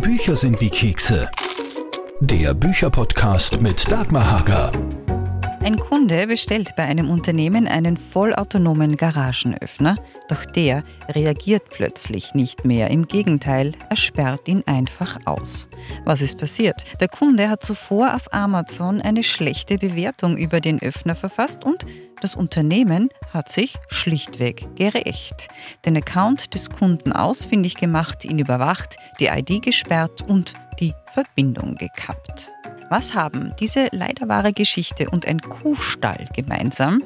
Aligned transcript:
Bücher 0.00 0.36
sind 0.36 0.60
wie 0.60 0.70
Kekse. 0.70 1.28
Der 2.20 2.54
Bücherpodcast 2.54 3.60
mit 3.60 3.90
Dagmar 3.90 4.30
Hager. 4.30 4.70
Ein 5.68 5.78
Kunde 5.78 6.26
bestellt 6.26 6.76
bei 6.76 6.84
einem 6.84 7.10
Unternehmen 7.10 7.68
einen 7.68 7.98
vollautonomen 7.98 8.96
Garagenöffner, 8.96 9.96
doch 10.30 10.46
der 10.46 10.82
reagiert 11.10 11.64
plötzlich 11.68 12.32
nicht 12.32 12.64
mehr. 12.64 12.90
Im 12.90 13.06
Gegenteil, 13.06 13.72
er 13.90 13.96
sperrt 13.96 14.48
ihn 14.48 14.62
einfach 14.64 15.18
aus. 15.26 15.68
Was 16.06 16.22
ist 16.22 16.38
passiert? 16.38 16.84
Der 17.02 17.08
Kunde 17.08 17.50
hat 17.50 17.62
zuvor 17.62 18.14
auf 18.14 18.32
Amazon 18.32 19.02
eine 19.02 19.22
schlechte 19.22 19.76
Bewertung 19.76 20.38
über 20.38 20.62
den 20.62 20.80
Öffner 20.80 21.14
verfasst 21.14 21.66
und 21.66 21.84
das 22.22 22.34
Unternehmen 22.34 23.10
hat 23.34 23.50
sich 23.50 23.76
schlichtweg 23.88 24.74
gerecht. 24.74 25.48
Den 25.84 25.98
Account 25.98 26.54
des 26.54 26.70
Kunden 26.70 27.12
ausfindig 27.12 27.74
gemacht, 27.76 28.24
ihn 28.24 28.38
überwacht, 28.38 28.96
die 29.20 29.26
ID 29.26 29.60
gesperrt 29.60 30.22
und 30.26 30.54
die 30.80 30.94
Verbindung 31.12 31.74
gekappt. 31.74 32.52
Was 32.90 33.14
haben 33.14 33.52
diese 33.60 33.88
leider 33.92 34.28
wahre 34.28 34.52
Geschichte 34.54 35.10
und 35.10 35.26
ein 35.26 35.40
Kuhstall 35.40 36.24
gemeinsam? 36.34 37.02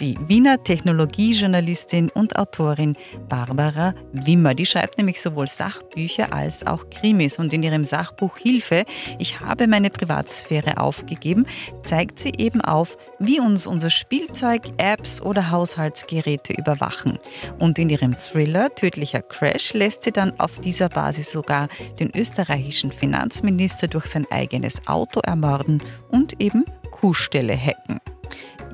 Die 0.00 0.18
Wiener 0.26 0.62
Technologiejournalistin 0.62 2.10
und 2.10 2.36
Autorin 2.36 2.96
Barbara 3.28 3.94
Wimmer. 4.12 4.54
Die 4.54 4.66
schreibt 4.66 4.98
nämlich 4.98 5.20
sowohl 5.20 5.46
Sachbücher 5.46 6.32
als 6.32 6.66
auch 6.66 6.88
Krimis. 6.90 7.38
Und 7.38 7.52
in 7.52 7.62
ihrem 7.62 7.84
Sachbuch 7.84 8.38
Hilfe, 8.38 8.84
ich 9.18 9.40
habe 9.40 9.66
meine 9.66 9.90
Privatsphäre 9.90 10.78
aufgegeben, 10.78 11.46
zeigt 11.82 12.18
sie 12.18 12.32
eben 12.36 12.60
auf, 12.60 12.96
wie 13.18 13.40
uns 13.40 13.66
unser 13.66 13.90
Spielzeug, 13.90 14.62
Apps 14.78 15.22
oder 15.22 15.50
Haushaltsgeräte 15.50 16.52
überwachen. 16.52 17.18
Und 17.58 17.78
in 17.78 17.88
ihrem 17.88 18.14
Thriller 18.14 18.74
Tödlicher 18.74 19.22
Crash 19.22 19.74
lässt 19.74 20.04
sie 20.04 20.12
dann 20.12 20.38
auf 20.38 20.60
dieser 20.60 20.88
Basis 20.88 21.30
sogar 21.30 21.68
den 21.98 22.10
österreichischen 22.14 22.92
Finanzminister 22.92 23.88
durch 23.88 24.06
sein 24.06 24.26
eigenes 24.30 24.86
Auto 24.86 25.20
ermorden 25.20 25.82
und 26.10 26.40
eben 26.40 26.64
Kuhstelle 26.90 27.56
hacken. 27.56 28.00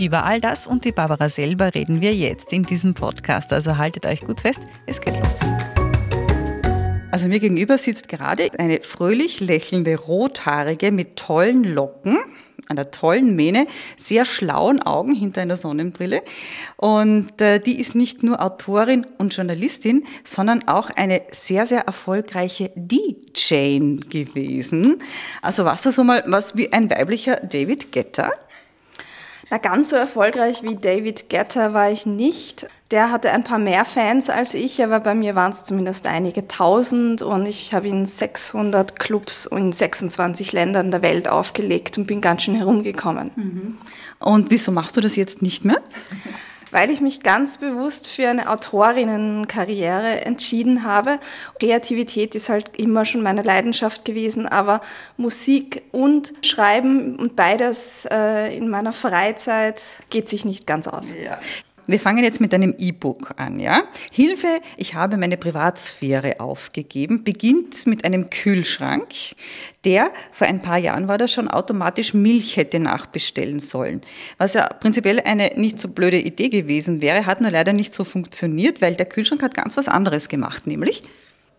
Über 0.01 0.25
all 0.25 0.41
das 0.41 0.67
und 0.67 0.87
die 0.87 0.93
Barbara 0.93 1.29
selber 1.29 1.75
reden 1.75 2.01
wir 2.01 2.15
jetzt 2.15 2.55
in 2.55 2.62
diesem 2.62 2.95
Podcast. 2.95 3.53
Also 3.53 3.77
haltet 3.77 4.07
euch 4.07 4.23
gut 4.23 4.41
fest, 4.41 4.61
es 4.87 4.98
geht 4.98 5.19
los. 5.19 5.41
Also 7.11 7.29
mir 7.29 7.39
gegenüber 7.39 7.77
sitzt 7.77 8.09
gerade 8.09 8.48
eine 8.59 8.81
fröhlich 8.81 9.41
lächelnde 9.41 9.97
Rothaarige 9.97 10.91
mit 10.91 11.17
tollen 11.17 11.65
Locken, 11.65 12.17
einer 12.70 12.91
tollen 12.91 13.37
Mähne, 13.37 13.67
sehr 13.98 14.25
schlauen 14.25 14.81
Augen 14.81 15.15
hinter 15.15 15.42
einer 15.42 15.59
Sonnenbrille. 15.59 16.23
Und 16.79 17.39
äh, 17.42 17.61
die 17.61 17.79
ist 17.79 17.95
nicht 17.95 18.23
nur 18.23 18.42
Autorin 18.42 19.07
und 19.19 19.37
Journalistin, 19.37 20.05
sondern 20.25 20.67
auch 20.67 20.89
eine 20.89 21.20
sehr, 21.31 21.67
sehr 21.67 21.81
erfolgreiche 21.81 22.70
DJ 22.75 23.98
gewesen. 24.09 24.97
Also 25.42 25.67
warst 25.67 25.85
du 25.85 25.91
so 25.91 26.05
mal 26.05 26.25
was 26.27 26.57
wie 26.57 26.73
ein 26.73 26.89
weiblicher 26.89 27.37
David 27.37 27.92
Getter? 27.92 28.33
Na, 29.51 29.59
ganz 29.59 29.91
so 29.91 29.97
erfolgreich 29.97 30.62
wie 30.62 30.77
David 30.77 31.29
Getter 31.29 31.75
war 31.75 31.91
ich 31.91 32.06
nicht. 32.06 32.69
Der 32.93 33.11
hatte 33.11 33.33
ein 33.33 33.43
paar 33.43 33.59
mehr 33.59 33.84
Fans 33.84 34.31
als 34.31 34.55
ich, 34.55 34.83
aber 34.83 35.01
bei 35.01 35.15
mir 35.15 35.34
waren 35.34 35.51
es 35.51 35.65
zumindest 35.65 36.07
einige 36.07 36.47
tausend 36.47 37.23
und 37.23 37.47
ich 37.47 37.75
habe 37.75 37.89
in 37.89 38.07
600 38.07 38.98
Clubs 38.98 39.47
in 39.47 39.73
26 39.73 40.53
Ländern 40.53 40.92
der 40.92 41.03
Welt 41.03 41.29
aufgelegt 41.29 41.98
und 41.98 42.07
bin 42.07 42.20
ganz 42.20 42.42
schön 42.42 42.55
herumgekommen. 42.55 43.33
Und 44.20 44.51
wieso 44.51 44.70
machst 44.70 44.97
du 44.97 45.01
das 45.01 45.17
jetzt 45.17 45.42
nicht 45.42 45.64
mehr? 45.64 45.81
Weil 46.71 46.91
ich 46.91 47.01
mich 47.01 47.23
ganz 47.23 47.59
bewusst 47.59 48.09
für 48.09 48.29
eine 48.29 48.49
Autorinnenkarriere 48.49 50.25
entschieden 50.25 50.85
habe. 50.85 51.19
Kreativität 51.59 52.35
ist 52.35 52.49
halt 52.49 52.79
immer 52.79 53.05
schon 53.05 53.23
meine 53.23 53.43
Leidenschaft 53.43 54.05
gewesen, 54.05 54.47
aber 54.47 54.81
Musik 55.17 55.83
und 55.93 56.33
Schreiben 56.45 57.17
und 57.17 57.37
beides 57.37 58.07
äh, 58.11 58.57
in 58.57 58.69
meiner 58.69 58.93
Freizeit 58.93 59.83
geht 60.11 60.29
sich 60.29 60.45
nicht 60.45 60.67
ganz 60.67 60.86
aus. 60.89 61.14
Ja. 61.14 61.39
Wir 61.90 61.98
fangen 61.98 62.23
jetzt 62.23 62.40
mit 62.40 62.55
einem 62.55 62.74
E-Book 62.78 63.33
an, 63.36 63.58
ja? 63.58 63.83
Hilfe, 64.12 64.61
ich 64.77 64.95
habe 64.95 65.17
meine 65.17 65.36
Privatsphäre 65.36 66.39
aufgegeben, 66.39 67.24
beginnt 67.24 67.84
mit 67.86 68.05
einem 68.05 68.30
Kühlschrank, 68.30 69.08
der 69.84 70.12
vor 70.30 70.46
ein 70.46 70.62
paar 70.62 70.79
Jahren 70.79 71.08
war 71.08 71.18
das 71.18 71.33
schon 71.33 71.48
automatisch 71.48 72.14
Milch 72.14 72.56
hätte 72.56 72.79
nachbestellen 72.79 73.58
sollen. 73.58 74.02
Was 74.39 74.55
ja 74.55 74.68
prinzipiell 74.68 75.18
eine 75.20 75.52
nicht 75.56 75.80
so 75.80 75.89
blöde 75.89 76.20
Idee 76.20 76.48
gewesen 76.48 77.00
wäre, 77.00 77.27
hat 77.27 77.40
nur 77.40 77.50
leider 77.50 77.73
nicht 77.73 77.92
so 77.92 78.05
funktioniert, 78.05 78.80
weil 78.80 78.95
der 78.95 79.06
Kühlschrank 79.06 79.42
hat 79.42 79.55
ganz 79.55 79.77
was 79.77 79.89
anderes 79.89 80.29
gemacht, 80.29 80.68
nämlich 80.68 81.02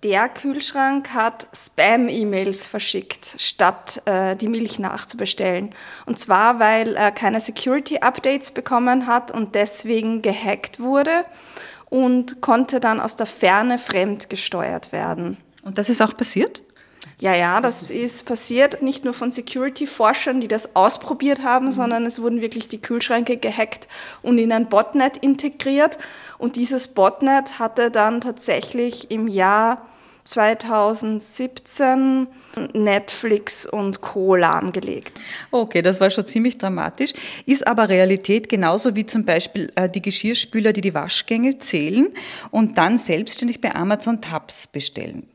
der 0.03 0.29
Kühlschrank 0.29 1.13
hat 1.13 1.47
Spam-E-Mails 1.53 2.67
verschickt, 2.67 3.35
statt 3.37 4.01
äh, 4.05 4.35
die 4.35 4.47
Milch 4.47 4.79
nachzubestellen. 4.79 5.75
Und 6.05 6.17
zwar, 6.17 6.59
weil 6.59 6.95
er 6.95 7.11
keine 7.11 7.39
Security-Updates 7.39 8.51
bekommen 8.51 9.05
hat 9.05 9.31
und 9.31 9.53
deswegen 9.53 10.21
gehackt 10.21 10.79
wurde 10.79 11.25
und 11.89 12.41
konnte 12.41 12.79
dann 12.79 12.99
aus 12.99 13.15
der 13.15 13.27
Ferne 13.27 13.77
fremdgesteuert 13.77 14.91
werden. 14.91 15.37
Und 15.61 15.77
das 15.77 15.89
ist 15.89 16.01
auch 16.01 16.17
passiert? 16.17 16.63
Ja, 17.21 17.33
ja, 17.35 17.61
das 17.61 17.91
ist 17.91 18.25
passiert, 18.25 18.81
nicht 18.81 19.05
nur 19.05 19.13
von 19.13 19.29
Security-Forschern, 19.29 20.41
die 20.41 20.47
das 20.47 20.75
ausprobiert 20.75 21.43
haben, 21.43 21.67
mhm. 21.67 21.71
sondern 21.71 22.05
es 22.07 22.19
wurden 22.19 22.41
wirklich 22.41 22.67
die 22.67 22.81
Kühlschränke 22.81 23.37
gehackt 23.37 23.87
und 24.23 24.39
in 24.39 24.51
ein 24.51 24.69
Botnet 24.69 25.17
integriert. 25.17 25.99
Und 26.39 26.55
dieses 26.55 26.87
Botnet 26.87 27.59
hatte 27.59 27.91
dann 27.91 28.21
tatsächlich 28.21 29.11
im 29.11 29.27
Jahr 29.27 29.85
2017 30.23 32.25
Netflix 32.73 33.67
und 33.67 34.01
Co. 34.01 34.35
lahmgelegt. 34.35 35.13
Okay, 35.51 35.83
das 35.83 36.01
war 36.01 36.09
schon 36.09 36.25
ziemlich 36.25 36.57
dramatisch. 36.57 37.13
Ist 37.45 37.67
aber 37.67 37.89
Realität 37.89 38.49
genauso 38.49 38.95
wie 38.95 39.05
zum 39.05 39.25
Beispiel 39.25 39.71
äh, 39.75 39.87
die 39.87 40.01
Geschirrspüler, 40.01 40.73
die 40.73 40.81
die 40.81 40.95
Waschgänge 40.95 41.59
zählen 41.59 42.07
und 42.49 42.79
dann 42.79 42.97
selbstständig 42.97 43.61
bei 43.61 43.75
Amazon 43.75 44.21
Tabs 44.21 44.67
bestellen. 44.67 45.27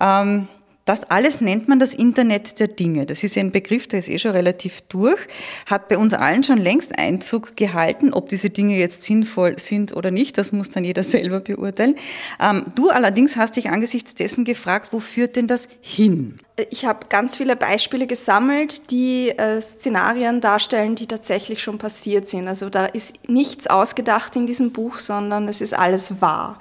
Ähm, 0.00 0.48
das 0.90 1.08
alles 1.08 1.40
nennt 1.40 1.68
man 1.68 1.78
das 1.78 1.94
Internet 1.94 2.58
der 2.58 2.66
Dinge. 2.66 3.06
Das 3.06 3.22
ist 3.22 3.38
ein 3.38 3.52
Begriff, 3.52 3.86
der 3.86 4.00
ist 4.00 4.08
eh 4.08 4.18
schon 4.18 4.32
relativ 4.32 4.80
durch, 4.88 5.20
hat 5.66 5.88
bei 5.88 5.96
uns 5.96 6.14
allen 6.14 6.42
schon 6.42 6.58
längst 6.58 6.98
Einzug 6.98 7.54
gehalten. 7.56 8.12
Ob 8.12 8.28
diese 8.28 8.50
Dinge 8.50 8.76
jetzt 8.76 9.04
sinnvoll 9.04 9.56
sind 9.60 9.94
oder 9.94 10.10
nicht, 10.10 10.36
das 10.36 10.50
muss 10.50 10.68
dann 10.68 10.82
jeder 10.82 11.02
selber 11.04 11.38
beurteilen. 11.38 11.94
Ähm, 12.40 12.64
du 12.74 12.90
allerdings 12.90 13.36
hast 13.36 13.54
dich 13.54 13.70
angesichts 13.70 14.16
dessen 14.16 14.44
gefragt, 14.44 14.88
wo 14.90 14.98
führt 14.98 15.36
denn 15.36 15.46
das 15.46 15.68
hin? 15.80 16.38
Ich 16.70 16.84
habe 16.84 17.06
ganz 17.08 17.36
viele 17.36 17.54
Beispiele 17.54 18.08
gesammelt, 18.08 18.90
die 18.90 19.28
äh, 19.28 19.60
Szenarien 19.60 20.40
darstellen, 20.40 20.96
die 20.96 21.06
tatsächlich 21.06 21.62
schon 21.62 21.78
passiert 21.78 22.26
sind. 22.26 22.48
Also 22.48 22.68
da 22.68 22.86
ist 22.86 23.28
nichts 23.28 23.68
ausgedacht 23.68 24.34
in 24.34 24.46
diesem 24.46 24.72
Buch, 24.72 24.98
sondern 24.98 25.46
es 25.46 25.60
ist 25.60 25.72
alles 25.72 26.20
wahr 26.20 26.58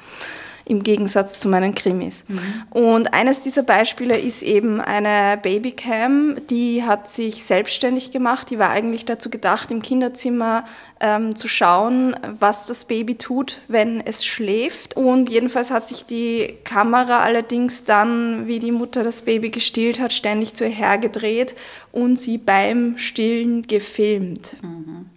im 0.69 0.84
Gegensatz 0.84 1.40
zu 1.40 1.50
meinen 1.50 1.74
Krimis. 1.74 2.25
Mhm. 2.28 2.40
Und 2.69 3.13
eines 3.13 3.41
dieser 3.41 3.63
Beispiele 3.63 4.18
ist 4.18 4.44
eben 4.44 4.80
eine 4.80 5.38
Babycam, 5.38 6.35
die 6.50 6.84
hat 6.84 7.07
sich 7.07 7.44
selbstständig 7.44 8.12
gemacht. 8.12 8.52
Die 8.52 8.59
war 8.59 8.69
eigentlich 8.69 9.03
dazu 9.06 9.31
gedacht, 9.31 9.72
im 9.72 9.81
Kinderzimmer 9.81 10.66
ähm, 11.00 11.35
zu 11.35 11.47
schauen, 11.47 12.16
was 12.40 12.68
das 12.68 12.85
Baby 12.85 13.16
tut, 13.16 13.62
wenn 13.68 14.00
es 14.00 14.24
schläft. 14.25 14.96
Und 14.96 15.30
jedenfalls 15.31 15.72
hat 15.72 15.88
sich 15.88 16.06
die 16.06 16.56
Kamera 16.63 17.22
allerdings 17.22 17.84
dann, 17.84 18.46
wie 18.46 18.59
die 18.59 18.72
Mutter 18.72 19.03
das 19.03 19.24
Baby 19.24 19.50
gestillt 19.50 20.00
hat, 20.00 20.13
ständig 20.13 20.53
zu 20.53 20.66
ihr 20.66 20.72
hergedreht 20.72 21.56
und 21.91 22.19
sie 22.19 22.38
beim 22.38 22.97
Stillen 23.00 23.66
gefilmt. 23.66 24.57
Mhm. 24.62 25.07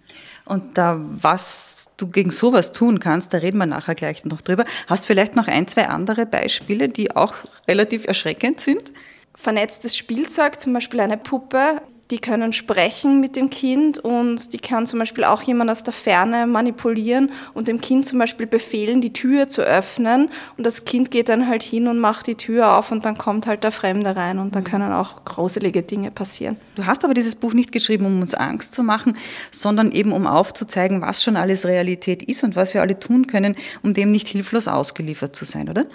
Und 0.44 0.76
da 0.76 1.00
was 1.00 1.88
du 1.96 2.06
gegen 2.08 2.30
sowas 2.30 2.72
tun 2.72 2.98
kannst, 2.98 3.32
da 3.32 3.38
reden 3.38 3.58
wir 3.58 3.66
nachher 3.66 3.94
gleich 3.94 4.24
noch 4.24 4.40
drüber. 4.40 4.64
Hast 4.88 5.06
vielleicht 5.06 5.36
noch 5.36 5.46
ein, 5.46 5.68
zwei 5.68 5.88
andere 5.88 6.26
Beispiele, 6.26 6.88
die 6.88 7.14
auch 7.14 7.34
relativ 7.68 8.06
erschreckend 8.06 8.60
sind? 8.60 8.92
Vernetztes 9.34 9.96
Spielzeug, 9.96 10.60
zum 10.60 10.72
Beispiel 10.72 11.00
eine 11.00 11.16
Puppe, 11.16 11.80
die 12.12 12.18
können 12.18 12.52
sprechen 12.52 13.20
mit 13.20 13.36
dem 13.36 13.48
Kind 13.48 13.98
und 13.98 14.52
die 14.52 14.58
kann 14.58 14.86
zum 14.86 14.98
Beispiel 14.98 15.24
auch 15.24 15.40
jemand 15.40 15.70
aus 15.70 15.82
der 15.82 15.94
Ferne 15.94 16.46
manipulieren 16.46 17.32
und 17.54 17.68
dem 17.68 17.80
Kind 17.80 18.04
zum 18.04 18.18
Beispiel 18.18 18.46
befehlen, 18.46 19.00
die 19.00 19.14
Tür 19.14 19.48
zu 19.48 19.62
öffnen 19.62 20.28
und 20.58 20.66
das 20.66 20.84
Kind 20.84 21.10
geht 21.10 21.30
dann 21.30 21.48
halt 21.48 21.62
hin 21.62 21.88
und 21.88 21.98
macht 21.98 22.26
die 22.26 22.34
Tür 22.34 22.76
auf 22.76 22.92
und 22.92 23.06
dann 23.06 23.16
kommt 23.16 23.46
halt 23.46 23.64
der 23.64 23.72
Fremde 23.72 24.14
rein 24.14 24.38
und 24.38 24.54
da 24.54 24.60
mhm. 24.60 24.64
können 24.64 24.92
auch 24.92 25.24
gruselige 25.24 25.82
Dinge 25.82 26.10
passieren. 26.10 26.58
Du 26.74 26.86
hast 26.86 27.02
aber 27.02 27.14
dieses 27.14 27.34
Buch 27.34 27.54
nicht 27.54 27.72
geschrieben, 27.72 28.04
um 28.04 28.20
uns 28.20 28.34
Angst 28.34 28.74
zu 28.74 28.82
machen, 28.82 29.16
sondern 29.50 29.90
eben 29.90 30.12
um 30.12 30.26
aufzuzeigen, 30.26 31.00
was 31.00 31.22
schon 31.22 31.36
alles 31.36 31.64
Realität 31.64 32.22
ist 32.22 32.44
und 32.44 32.56
was 32.56 32.74
wir 32.74 32.82
alle 32.82 32.98
tun 32.98 33.26
können, 33.26 33.56
um 33.82 33.94
dem 33.94 34.10
nicht 34.10 34.28
hilflos 34.28 34.68
ausgeliefert 34.68 35.34
zu 35.34 35.46
sein, 35.46 35.70
oder? 35.70 35.86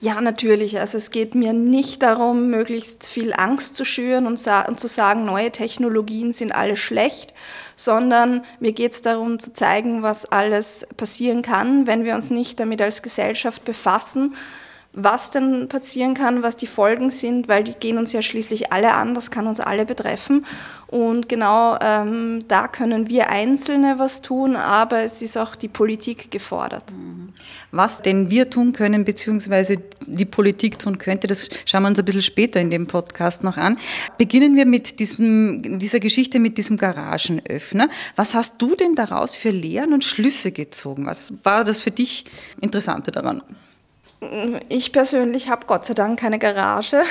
Ja, 0.00 0.20
natürlich. 0.20 0.78
Also 0.78 0.96
es 0.96 1.10
geht 1.10 1.34
mir 1.34 1.52
nicht 1.52 2.02
darum, 2.02 2.50
möglichst 2.50 3.06
viel 3.06 3.32
Angst 3.32 3.74
zu 3.74 3.84
schüren 3.84 4.26
und, 4.26 4.38
zu 4.38 4.88
sagen, 4.88 5.24
neue 5.24 5.50
Technologien 5.50 6.32
sind 6.32 6.54
alle 6.54 6.76
schlecht, 6.76 7.34
sondern 7.74 8.44
mir 8.60 8.72
geht 8.72 8.92
es 8.92 9.00
darum 9.00 9.40
zu 9.40 9.52
zeigen, 9.52 10.02
was 10.02 10.24
alles 10.24 10.86
passieren 10.96 11.42
kann, 11.42 11.88
wenn 11.88 12.04
wir 12.04 12.14
uns 12.14 12.30
nicht 12.30 12.60
damit 12.60 12.80
als 12.80 13.02
Gesellschaft 13.02 13.64
befassen 13.64 14.34
was 14.94 15.30
denn 15.30 15.68
passieren 15.68 16.14
kann, 16.14 16.42
was 16.42 16.56
die 16.56 16.66
Folgen 16.66 17.10
sind, 17.10 17.46
weil 17.46 17.62
die 17.62 17.74
gehen 17.74 17.98
uns 17.98 18.12
ja 18.12 18.22
schließlich 18.22 18.72
alle 18.72 18.94
an, 18.94 19.14
das 19.14 19.30
kann 19.30 19.46
uns 19.46 19.60
alle 19.60 19.84
betreffen. 19.84 20.44
Und 20.88 21.28
genau 21.28 21.78
ähm, 21.80 22.44
da 22.48 22.66
können 22.66 23.08
wir 23.08 23.28
Einzelne 23.28 23.98
was 23.98 24.22
tun, 24.22 24.56
aber 24.56 25.00
es 25.02 25.22
ist 25.22 25.36
auch 25.36 25.54
die 25.54 25.68
Politik 25.68 26.30
gefordert. 26.30 26.84
Was 27.70 28.02
denn 28.02 28.30
wir 28.30 28.50
tun 28.50 28.72
können, 28.72 29.04
beziehungsweise 29.04 29.76
die 30.06 30.24
Politik 30.24 30.78
tun 30.78 30.98
könnte, 30.98 31.26
das 31.26 31.48
schauen 31.64 31.82
wir 31.82 31.88
uns 31.88 31.98
ein 31.98 32.04
bisschen 32.04 32.22
später 32.22 32.60
in 32.60 32.70
dem 32.70 32.86
Podcast 32.86 33.44
noch 33.44 33.56
an. 33.56 33.78
Beginnen 34.16 34.56
wir 34.56 34.66
mit 34.66 35.00
diesem, 35.00 35.78
dieser 35.78 36.00
Geschichte 36.00 36.38
mit 36.38 36.58
diesem 36.58 36.76
Garagenöffner. 36.76 37.88
Was 38.16 38.34
hast 38.34 38.54
du 38.58 38.74
denn 38.74 38.94
daraus 38.94 39.36
für 39.36 39.50
Lehren 39.50 39.92
und 39.92 40.04
Schlüsse 40.04 40.52
gezogen? 40.52 41.06
Was 41.06 41.34
war 41.42 41.64
das 41.64 41.82
für 41.82 41.90
dich 41.90 42.24
Interessante 42.60 43.10
daran? 43.10 43.42
Ich 44.68 44.90
persönlich 44.90 45.48
habe 45.48 45.66
Gott 45.66 45.86
sei 45.86 45.94
Dank 45.94 46.18
keine 46.18 46.40
Garage, 46.40 47.04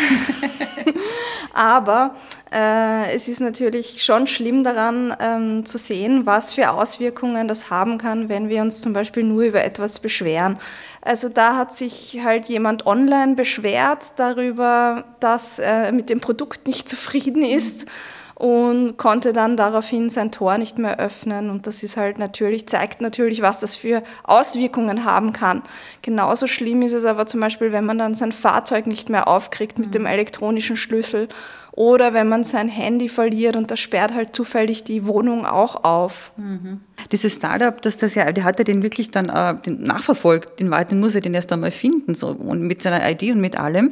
aber 1.54 2.16
äh, 2.54 3.16
es 3.16 3.30
ist 3.30 3.40
natürlich 3.40 4.04
schon 4.04 4.28
schlimm 4.28 4.64
daran 4.66 5.16
ähm, 5.22 5.66
zu 5.66 5.78
sehen, 5.78 6.26
was 6.26 6.52
für 6.52 6.70
Auswirkungen 6.70 7.48
das 7.48 7.70
haben 7.70 7.98
kann, 7.98 8.28
wenn 8.28 8.50
wir 8.50 8.62
uns 8.62 8.82
zum 8.82 8.92
Beispiel 8.92 9.24
nur 9.24 9.44
über 9.44 9.64
etwas 9.64 10.02
beschweren. 10.02 10.60
Also 11.02 11.30
da 11.30 11.56
hat 11.56 11.74
sich 11.74 12.20
halt 12.26 12.48
jemand 12.48 12.86
online 12.86 13.36
beschwert 13.36 14.14
darüber, 14.18 15.06
dass 15.22 15.60
er 15.60 15.94
mit 15.94 16.10
dem 16.10 16.20
Produkt 16.20 16.68
nicht 16.68 16.90
zufrieden 16.90 17.42
ist. 17.42 17.86
Mhm 17.86 17.92
und 18.38 18.98
konnte 18.98 19.34
dann 19.34 19.58
daraufhin 19.58 20.10
sein 20.10 20.32
Tor 20.32 20.60
nicht 20.60 20.78
mehr 20.78 21.00
öffnen. 21.00 21.50
Und 21.50 21.66
das 21.66 21.82
ist 21.82 21.98
halt 21.98 22.20
natürlich, 22.20 22.68
zeigt 22.68 23.02
natürlich, 23.02 23.42
was 23.42 23.62
das 23.62 23.76
für 23.76 24.04
Auswirkungen 24.24 25.06
haben 25.06 25.34
kann. 25.34 25.64
Genauso 26.04 26.46
schlimm 26.46 26.84
ist 26.84 26.94
es 26.94 27.04
aber 27.04 27.26
zum 27.26 27.40
Beispiel, 27.40 27.72
wenn 27.72 27.86
man 27.86 27.98
dann 27.98 28.14
sein 28.14 28.32
Fahrzeug 28.32 28.86
nicht 28.86 29.10
mehr 29.10 29.28
aufkriegt 29.28 29.80
mit 29.80 29.96
dem 29.96 30.06
elektronischen 30.06 30.76
Schlüssel 30.76 31.30
oder 31.78 32.16
wenn 32.16 32.28
man 32.28 32.44
sein 32.44 32.70
Handy 32.70 33.08
verliert 33.08 33.56
und 33.56 33.70
das 33.70 33.80
sperrt 33.80 34.12
halt 34.16 34.36
zufällig 34.36 34.84
die 34.84 35.06
Wohnung 35.06 35.46
auch 35.46 35.84
auf. 35.84 36.34
Mhm. 36.36 36.82
Dieses 37.12 37.36
Startup, 37.36 37.80
das 37.80 37.98
das 37.98 38.16
ja, 38.16 38.32
der 38.32 38.46
hat 38.46 38.58
ja 38.58 38.64
den 38.64 38.82
wirklich 38.82 39.12
dann 39.12 39.30
äh, 39.30 39.62
den 39.62 39.84
nachverfolgt, 39.84 40.60
den 40.60 40.72
weiteren 40.72 41.00
muss 41.00 41.14
er 41.14 41.22
den 41.22 41.36
erst 41.36 41.54
einmal 41.54 41.70
finden, 41.70 42.16
so 42.16 42.30
und 42.30 42.64
mit 42.64 42.82
seiner 42.82 43.08
ID 43.08 43.32
und 43.32 43.42
mit 43.42 43.60
allem. 43.60 43.92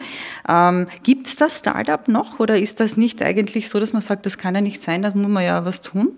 Ähm, 0.50 0.88
Gibt 1.04 1.28
es 1.28 1.36
das 1.36 1.60
Startup 1.60 2.08
noch 2.08 2.40
oder 2.40 2.58
ist 2.58 2.80
das 2.80 2.98
nicht 2.98 3.22
eigentlich 3.22 3.70
so, 3.70 3.80
dass 3.80 3.94
man 3.94 4.02
sagt, 4.02 4.26
das 4.26 4.40
kann 4.40 4.56
ja 4.56 4.62
nicht 4.62 4.82
sein, 4.82 5.04
da 5.04 5.12
muss 5.14 5.28
man 5.28 5.44
ja 5.44 5.64
was 5.64 5.82
tun? 5.82 6.18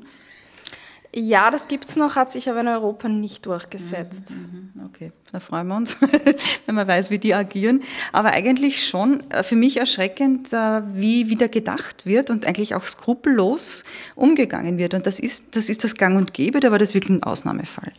Ja, 1.15 1.49
das 1.49 1.67
gibt 1.67 1.89
es 1.89 1.95
noch, 1.95 2.15
hat 2.15 2.31
sich 2.31 2.49
aber 2.49 2.61
in 2.61 2.67
Europa 2.67 3.07
nicht 3.07 3.45
durchgesetzt. 3.45 4.31
Mhm, 4.31 4.71
mhm, 4.73 4.85
okay, 4.85 5.11
da 5.31 5.39
freuen 5.39 5.67
wir 5.67 5.75
uns, 5.75 5.97
wenn 6.65 6.75
man 6.75 6.87
weiß, 6.87 7.09
wie 7.09 7.17
die 7.17 7.33
agieren. 7.33 7.81
Aber 8.11 8.31
eigentlich 8.31 8.85
schon 8.85 9.29
äh, 9.31 9.43
für 9.43 9.55
mich 9.55 9.77
erschreckend, 9.77 10.51
äh, 10.53 10.81
wie 10.93 11.29
wieder 11.29 11.47
gedacht 11.47 12.05
wird 12.05 12.29
und 12.29 12.45
eigentlich 12.45 12.75
auch 12.75 12.83
skrupellos 12.83 13.83
umgegangen 14.15 14.77
wird. 14.77 14.93
Und 14.93 15.07
das 15.07 15.19
ist 15.19 15.55
das, 15.55 15.69
ist 15.69 15.83
das 15.83 15.95
Gang 15.95 16.17
und 16.17 16.33
Gäbe, 16.33 16.59
da 16.59 16.71
war 16.71 16.79
das 16.79 16.93
wirklich 16.93 17.17
ein 17.17 17.23
Ausnahmefall. 17.23 17.93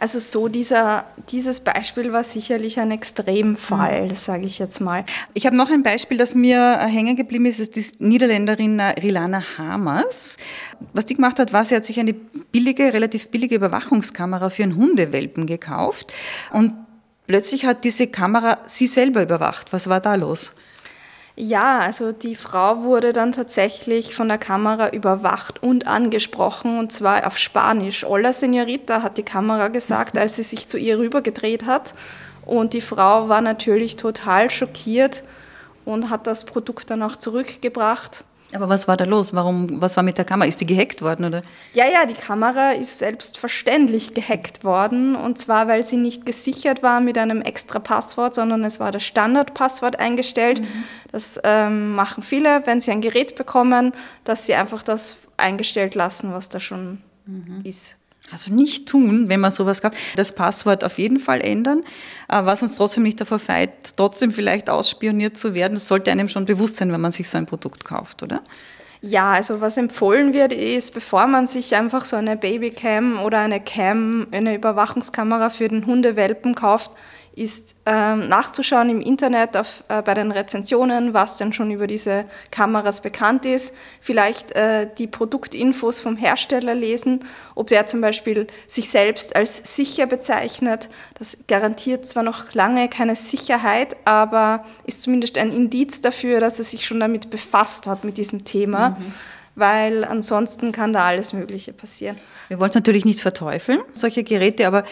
Also 0.00 0.20
so 0.20 0.46
dieser, 0.46 1.06
dieses 1.28 1.58
Beispiel 1.58 2.12
war 2.12 2.22
sicherlich 2.22 2.78
ein 2.78 2.92
Extremfall, 2.92 4.04
mhm. 4.04 4.14
sage 4.14 4.46
ich 4.46 4.60
jetzt 4.60 4.80
mal. 4.80 5.04
Ich 5.34 5.44
habe 5.44 5.56
noch 5.56 5.70
ein 5.70 5.82
Beispiel, 5.82 6.16
das 6.16 6.36
mir 6.36 6.78
hängen 6.78 7.16
geblieben 7.16 7.46
ist, 7.46 7.58
ist 7.58 7.74
die 7.74 7.84
Niederländerin 7.98 8.80
Rilana 8.80 9.42
Hamers. 9.58 10.36
Was 10.92 11.06
die 11.06 11.14
gemacht 11.14 11.40
hat, 11.40 11.52
war, 11.52 11.64
sie 11.64 11.74
hat 11.74 11.84
sich 11.84 11.98
eine 11.98 12.12
billige, 12.12 12.92
relativ 12.92 13.28
billige 13.28 13.56
Überwachungskamera 13.56 14.50
für 14.50 14.62
einen 14.62 14.76
Hundewelpen 14.76 15.46
gekauft 15.46 16.12
und 16.52 16.74
plötzlich 17.26 17.66
hat 17.66 17.82
diese 17.82 18.06
Kamera 18.06 18.58
sie 18.66 18.86
selber 18.86 19.22
überwacht. 19.22 19.72
Was 19.72 19.88
war 19.88 19.98
da 19.98 20.14
los? 20.14 20.54
Ja, 21.40 21.78
also 21.78 22.10
die 22.10 22.34
Frau 22.34 22.82
wurde 22.82 23.12
dann 23.12 23.30
tatsächlich 23.30 24.16
von 24.16 24.26
der 24.26 24.38
Kamera 24.38 24.88
überwacht 24.88 25.62
und 25.62 25.86
angesprochen 25.86 26.80
und 26.80 26.90
zwar 26.90 27.24
auf 27.28 27.38
Spanisch. 27.38 28.04
Hola 28.04 28.30
Señorita 28.30 29.02
hat 29.02 29.18
die 29.18 29.22
Kamera 29.22 29.68
gesagt, 29.68 30.18
als 30.18 30.34
sie 30.34 30.42
sich 30.42 30.66
zu 30.66 30.78
ihr 30.78 30.98
rübergedreht 30.98 31.64
hat. 31.64 31.94
Und 32.44 32.72
die 32.72 32.80
Frau 32.80 33.28
war 33.28 33.40
natürlich 33.40 33.94
total 33.94 34.50
schockiert 34.50 35.22
und 35.84 36.10
hat 36.10 36.26
das 36.26 36.44
Produkt 36.44 36.90
dann 36.90 37.04
auch 37.04 37.14
zurückgebracht. 37.14 38.24
Aber 38.54 38.68
was 38.68 38.88
war 38.88 38.96
da 38.96 39.04
los? 39.04 39.34
Warum, 39.34 39.80
was 39.82 39.96
war 39.96 40.02
mit 40.02 40.16
der 40.16 40.24
Kamera? 40.24 40.48
Ist 40.48 40.60
die 40.60 40.66
gehackt 40.66 41.02
worden, 41.02 41.26
oder? 41.26 41.42
Ja, 41.74 41.84
ja, 41.86 42.06
die 42.06 42.14
Kamera 42.14 42.72
ist 42.72 42.98
selbstverständlich 42.98 44.14
gehackt 44.14 44.64
worden. 44.64 45.16
Und 45.16 45.36
zwar, 45.38 45.68
weil 45.68 45.82
sie 45.82 45.98
nicht 45.98 46.24
gesichert 46.24 46.82
war 46.82 47.00
mit 47.00 47.18
einem 47.18 47.42
extra 47.42 47.78
Passwort, 47.78 48.34
sondern 48.34 48.64
es 48.64 48.80
war 48.80 48.90
das 48.90 49.04
Standardpasswort 49.04 50.00
eingestellt. 50.00 50.62
Mhm. 50.62 50.84
Das 51.12 51.38
ähm, 51.44 51.94
machen 51.94 52.22
viele, 52.22 52.66
wenn 52.66 52.80
sie 52.80 52.90
ein 52.90 53.02
Gerät 53.02 53.36
bekommen, 53.36 53.92
dass 54.24 54.46
sie 54.46 54.54
einfach 54.54 54.82
das 54.82 55.18
eingestellt 55.36 55.94
lassen, 55.94 56.32
was 56.32 56.48
da 56.48 56.58
schon 56.58 57.02
mhm. 57.26 57.60
ist. 57.64 57.97
Also 58.30 58.52
nicht 58.52 58.88
tun, 58.88 59.28
wenn 59.28 59.40
man 59.40 59.50
sowas 59.50 59.80
kauft. 59.80 59.96
Das 60.16 60.32
Passwort 60.32 60.84
auf 60.84 60.98
jeden 60.98 61.18
Fall 61.18 61.40
ändern, 61.40 61.82
äh, 62.28 62.44
was 62.44 62.62
uns 62.62 62.76
trotzdem 62.76 63.02
nicht 63.02 63.20
davor 63.20 63.38
feit, 63.38 63.96
trotzdem 63.96 64.30
vielleicht 64.30 64.68
ausspioniert 64.70 65.36
zu 65.36 65.54
werden. 65.54 65.74
Das 65.74 65.88
sollte 65.88 66.10
einem 66.10 66.28
schon 66.28 66.44
bewusst 66.44 66.76
sein, 66.76 66.92
wenn 66.92 67.00
man 67.00 67.12
sich 67.12 67.28
so 67.28 67.38
ein 67.38 67.46
Produkt 67.46 67.84
kauft, 67.84 68.22
oder? 68.22 68.42
Ja, 69.00 69.32
also 69.32 69.60
was 69.60 69.76
empfohlen 69.76 70.34
wird, 70.34 70.52
ist, 70.52 70.92
bevor 70.92 71.28
man 71.28 71.46
sich 71.46 71.76
einfach 71.76 72.04
so 72.04 72.16
eine 72.16 72.36
Babycam 72.36 73.20
oder 73.20 73.38
eine 73.38 73.60
Cam, 73.60 74.26
eine 74.32 74.56
Überwachungskamera 74.56 75.50
für 75.50 75.68
den 75.68 75.86
Hundewelpen 75.86 76.56
kauft, 76.56 76.90
ist 77.40 77.74
ähm, 77.86 78.28
nachzuschauen 78.28 78.90
im 78.90 79.00
Internet 79.00 79.56
auf, 79.56 79.84
äh, 79.88 80.02
bei 80.02 80.14
den 80.14 80.32
Rezensionen, 80.32 81.14
was 81.14 81.36
denn 81.36 81.52
schon 81.52 81.70
über 81.70 81.86
diese 81.86 82.24
Kameras 82.50 83.00
bekannt 83.00 83.46
ist. 83.46 83.74
Vielleicht 84.00 84.52
äh, 84.52 84.88
die 84.98 85.06
Produktinfos 85.06 86.00
vom 86.00 86.16
Hersteller 86.16 86.74
lesen, 86.74 87.20
ob 87.54 87.68
der 87.68 87.86
zum 87.86 88.00
Beispiel 88.00 88.46
sich 88.66 88.90
selbst 88.90 89.36
als 89.36 89.76
sicher 89.76 90.06
bezeichnet. 90.06 90.88
Das 91.18 91.38
garantiert 91.46 92.06
zwar 92.06 92.22
noch 92.22 92.52
lange 92.54 92.88
keine 92.88 93.14
Sicherheit, 93.14 93.96
aber 94.04 94.64
ist 94.84 95.02
zumindest 95.02 95.38
ein 95.38 95.52
Indiz 95.52 96.00
dafür, 96.00 96.40
dass 96.40 96.58
er 96.58 96.64
sich 96.64 96.86
schon 96.86 97.00
damit 97.00 97.30
befasst 97.30 97.86
hat, 97.86 98.04
mit 98.04 98.16
diesem 98.16 98.44
Thema. 98.44 98.90
Mhm 98.90 99.14
weil 99.58 100.04
ansonsten 100.04 100.70
kann 100.70 100.92
da 100.92 101.06
alles 101.06 101.32
Mögliche 101.32 101.72
passieren. 101.72 102.16
Wir 102.46 102.60
wollen 102.60 102.68
es 102.70 102.76
natürlich 102.76 103.04
nicht 103.04 103.20
verteufeln, 103.20 103.80
solche 103.92 104.22
Geräte, 104.22 104.66
aber 104.66 104.84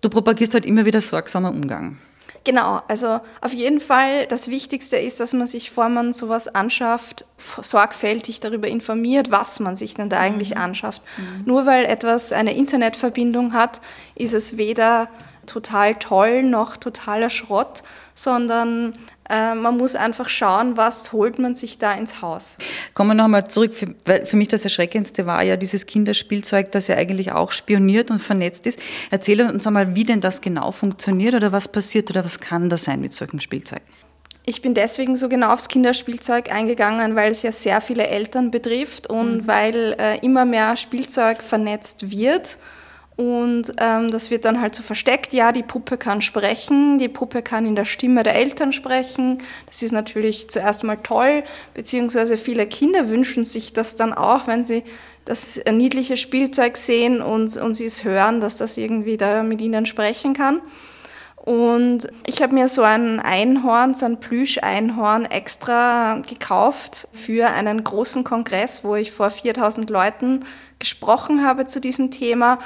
du 0.00 0.08
propagierst 0.08 0.54
halt 0.54 0.66
immer 0.66 0.84
wieder 0.84 1.00
sorgsamer 1.00 1.50
Umgang. 1.50 1.98
Genau, 2.44 2.80
also 2.88 3.20
auf 3.40 3.52
jeden 3.52 3.80
Fall 3.80 4.26
das 4.26 4.48
Wichtigste 4.48 4.96
ist, 4.96 5.20
dass 5.20 5.32
man 5.32 5.46
sich, 5.46 5.70
vor 5.70 5.88
man 5.88 6.12
sowas 6.12 6.48
anschafft, 6.48 7.26
sorgfältig 7.60 8.40
darüber 8.40 8.68
informiert, 8.68 9.30
was 9.30 9.60
man 9.60 9.76
sich 9.76 9.94
denn 9.94 10.08
da 10.08 10.18
eigentlich 10.18 10.54
mhm. 10.54 10.62
anschafft. 10.62 11.02
Mhm. 11.16 11.44
Nur 11.44 11.66
weil 11.66 11.84
etwas 11.84 12.32
eine 12.32 12.54
Internetverbindung 12.56 13.52
hat, 13.52 13.80
ist 14.14 14.34
es 14.34 14.56
weder 14.56 15.08
total 15.48 15.94
toll 15.96 16.42
noch 16.42 16.76
totaler 16.76 17.30
Schrott, 17.30 17.82
sondern 18.14 18.92
äh, 19.28 19.54
man 19.54 19.76
muss 19.76 19.94
einfach 19.94 20.28
schauen, 20.28 20.76
was 20.76 21.12
holt 21.12 21.38
man 21.38 21.54
sich 21.54 21.78
da 21.78 21.92
ins 21.92 22.22
Haus. 22.22 22.58
Kommen 22.94 23.10
wir 23.10 23.14
nochmal 23.14 23.46
zurück, 23.46 23.74
für, 23.74 23.94
weil 24.06 24.26
für 24.26 24.36
mich 24.36 24.48
das 24.48 24.64
Erschreckendste 24.64 25.26
war 25.26 25.42
ja 25.42 25.56
dieses 25.56 25.86
Kinderspielzeug, 25.86 26.70
das 26.70 26.88
ja 26.88 26.96
eigentlich 26.96 27.32
auch 27.32 27.50
spioniert 27.50 28.10
und 28.10 28.20
vernetzt 28.20 28.66
ist. 28.66 28.80
Erzähle 29.10 29.50
uns 29.52 29.66
einmal, 29.66 29.94
wie 29.94 30.04
denn 30.04 30.20
das 30.20 30.40
genau 30.40 30.72
funktioniert 30.72 31.34
oder 31.34 31.52
was 31.52 31.70
passiert 31.70 32.10
oder 32.10 32.24
was 32.24 32.40
kann 32.40 32.70
das 32.70 32.84
sein 32.84 33.00
mit 33.00 33.12
solchem 33.12 33.40
Spielzeug? 33.40 33.82
Ich 34.46 34.62
bin 34.62 34.72
deswegen 34.72 35.14
so 35.14 35.28
genau 35.28 35.52
aufs 35.52 35.68
Kinderspielzeug 35.68 36.50
eingegangen, 36.50 37.14
weil 37.16 37.32
es 37.32 37.42
ja 37.42 37.52
sehr 37.52 37.82
viele 37.82 38.06
Eltern 38.06 38.50
betrifft 38.50 39.06
und 39.06 39.42
mhm. 39.42 39.46
weil 39.46 39.96
äh, 39.98 40.18
immer 40.24 40.46
mehr 40.46 40.74
Spielzeug 40.76 41.42
vernetzt 41.42 42.10
wird 42.10 42.56
und 43.18 43.72
ähm, 43.80 44.12
das 44.12 44.30
wird 44.30 44.44
dann 44.44 44.60
halt 44.60 44.76
so 44.76 44.84
versteckt, 44.84 45.32
ja, 45.32 45.50
die 45.50 45.64
Puppe 45.64 45.98
kann 45.98 46.20
sprechen, 46.20 46.98
die 46.98 47.08
Puppe 47.08 47.42
kann 47.42 47.66
in 47.66 47.74
der 47.74 47.84
Stimme 47.84 48.22
der 48.22 48.36
Eltern 48.36 48.70
sprechen. 48.70 49.38
Das 49.66 49.82
ist 49.82 49.90
natürlich 49.90 50.48
zuerst 50.48 50.84
mal 50.84 50.98
toll, 50.98 51.42
beziehungsweise 51.74 52.36
viele 52.36 52.68
Kinder 52.68 53.08
wünschen 53.10 53.44
sich 53.44 53.72
das 53.72 53.96
dann 53.96 54.14
auch, 54.14 54.46
wenn 54.46 54.62
sie 54.62 54.84
das 55.24 55.60
niedliche 55.68 56.16
Spielzeug 56.16 56.76
sehen 56.76 57.20
und, 57.20 57.56
und 57.56 57.74
sie 57.74 57.86
es 57.86 58.04
hören, 58.04 58.40
dass 58.40 58.56
das 58.56 58.78
irgendwie 58.78 59.16
da 59.16 59.42
mit 59.42 59.60
ihnen 59.62 59.84
sprechen 59.84 60.32
kann. 60.32 60.60
Und 61.34 62.06
ich 62.24 62.40
habe 62.40 62.54
mir 62.54 62.68
so 62.68 62.82
ein 62.82 63.18
Einhorn, 63.18 63.94
so 63.94 64.06
ein 64.06 64.20
Plüsch-Einhorn 64.20 65.24
extra 65.24 66.20
gekauft 66.20 67.08
für 67.12 67.48
einen 67.48 67.82
großen 67.82 68.22
Kongress, 68.22 68.84
wo 68.84 68.94
ich 68.94 69.10
vor 69.10 69.30
4000 69.30 69.90
Leuten 69.90 70.40
gesprochen 70.78 71.44
habe 71.44 71.66
zu 71.66 71.80
diesem 71.80 72.12
Thema 72.12 72.60